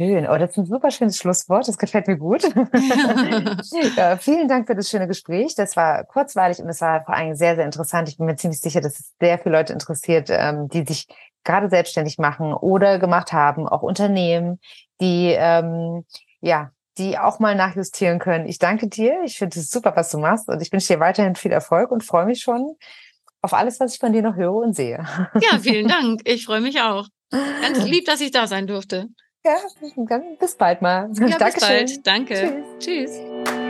Schön. 0.00 0.26
Oh, 0.28 0.36
das 0.36 0.50
ist 0.50 0.56
ein 0.56 0.66
super 0.66 0.90
schönes 0.90 1.18
Schlusswort. 1.18 1.68
Das 1.68 1.78
gefällt 1.78 2.08
mir 2.08 2.16
gut. 2.16 2.42
ja, 3.96 4.16
vielen 4.16 4.48
Dank 4.48 4.66
für 4.66 4.74
das 4.74 4.90
schöne 4.90 5.06
Gespräch. 5.06 5.54
Das 5.54 5.76
war 5.76 6.02
kurzweilig 6.04 6.58
und 6.58 6.68
es 6.68 6.80
war 6.80 7.04
vor 7.04 7.14
allem 7.14 7.36
sehr, 7.36 7.54
sehr 7.54 7.64
interessant. 7.64 8.08
Ich 8.08 8.16
bin 8.16 8.26
mir 8.26 8.34
ziemlich 8.34 8.60
sicher, 8.60 8.80
dass 8.80 8.98
es 8.98 9.12
sehr 9.20 9.38
viele 9.38 9.56
Leute 9.56 9.72
interessiert, 9.72 10.30
ähm, 10.30 10.68
die 10.68 10.84
sich 10.84 11.06
gerade 11.44 11.68
selbstständig 11.68 12.18
machen 12.18 12.52
oder 12.52 12.98
gemacht 12.98 13.32
haben, 13.32 13.68
auch 13.68 13.82
Unternehmen, 13.82 14.58
die, 15.00 15.32
ähm, 15.38 16.04
ja, 16.40 16.72
die 16.98 17.16
auch 17.16 17.38
mal 17.38 17.54
nachjustieren 17.54 18.18
können. 18.18 18.46
Ich 18.48 18.58
danke 18.58 18.88
dir. 18.88 19.22
Ich 19.24 19.38
finde 19.38 19.60
es 19.60 19.70
super, 19.70 19.92
was 19.94 20.10
du 20.10 20.18
machst 20.18 20.48
und 20.48 20.60
ich 20.60 20.72
wünsche 20.72 20.94
dir 20.94 21.00
weiterhin 21.00 21.36
viel 21.36 21.52
Erfolg 21.52 21.92
und 21.92 22.02
freue 22.02 22.26
mich 22.26 22.40
schon 22.40 22.76
auf 23.42 23.52
alles, 23.52 23.78
was 23.78 23.94
ich 23.94 24.00
von 24.00 24.12
dir 24.12 24.22
noch 24.22 24.34
höre 24.34 24.54
und 24.54 24.74
sehe. 24.74 25.04
Ja, 25.40 25.58
vielen 25.60 25.86
Dank. 25.86 26.22
Ich 26.24 26.46
freue 26.46 26.60
mich 26.60 26.80
auch. 26.80 27.06
Ganz 27.30 27.84
lieb, 27.84 28.06
dass 28.06 28.20
ich 28.20 28.32
da 28.32 28.46
sein 28.46 28.66
durfte. 28.66 29.08
Ja, 29.44 29.56
bis 30.38 30.54
bald 30.56 30.80
mal. 30.80 31.10
Ja, 31.14 31.36
bis 31.38 31.60
bald. 31.60 32.06
Danke. 32.06 32.62
Tschüss. 32.78 33.10
Tschüss. 33.12 33.63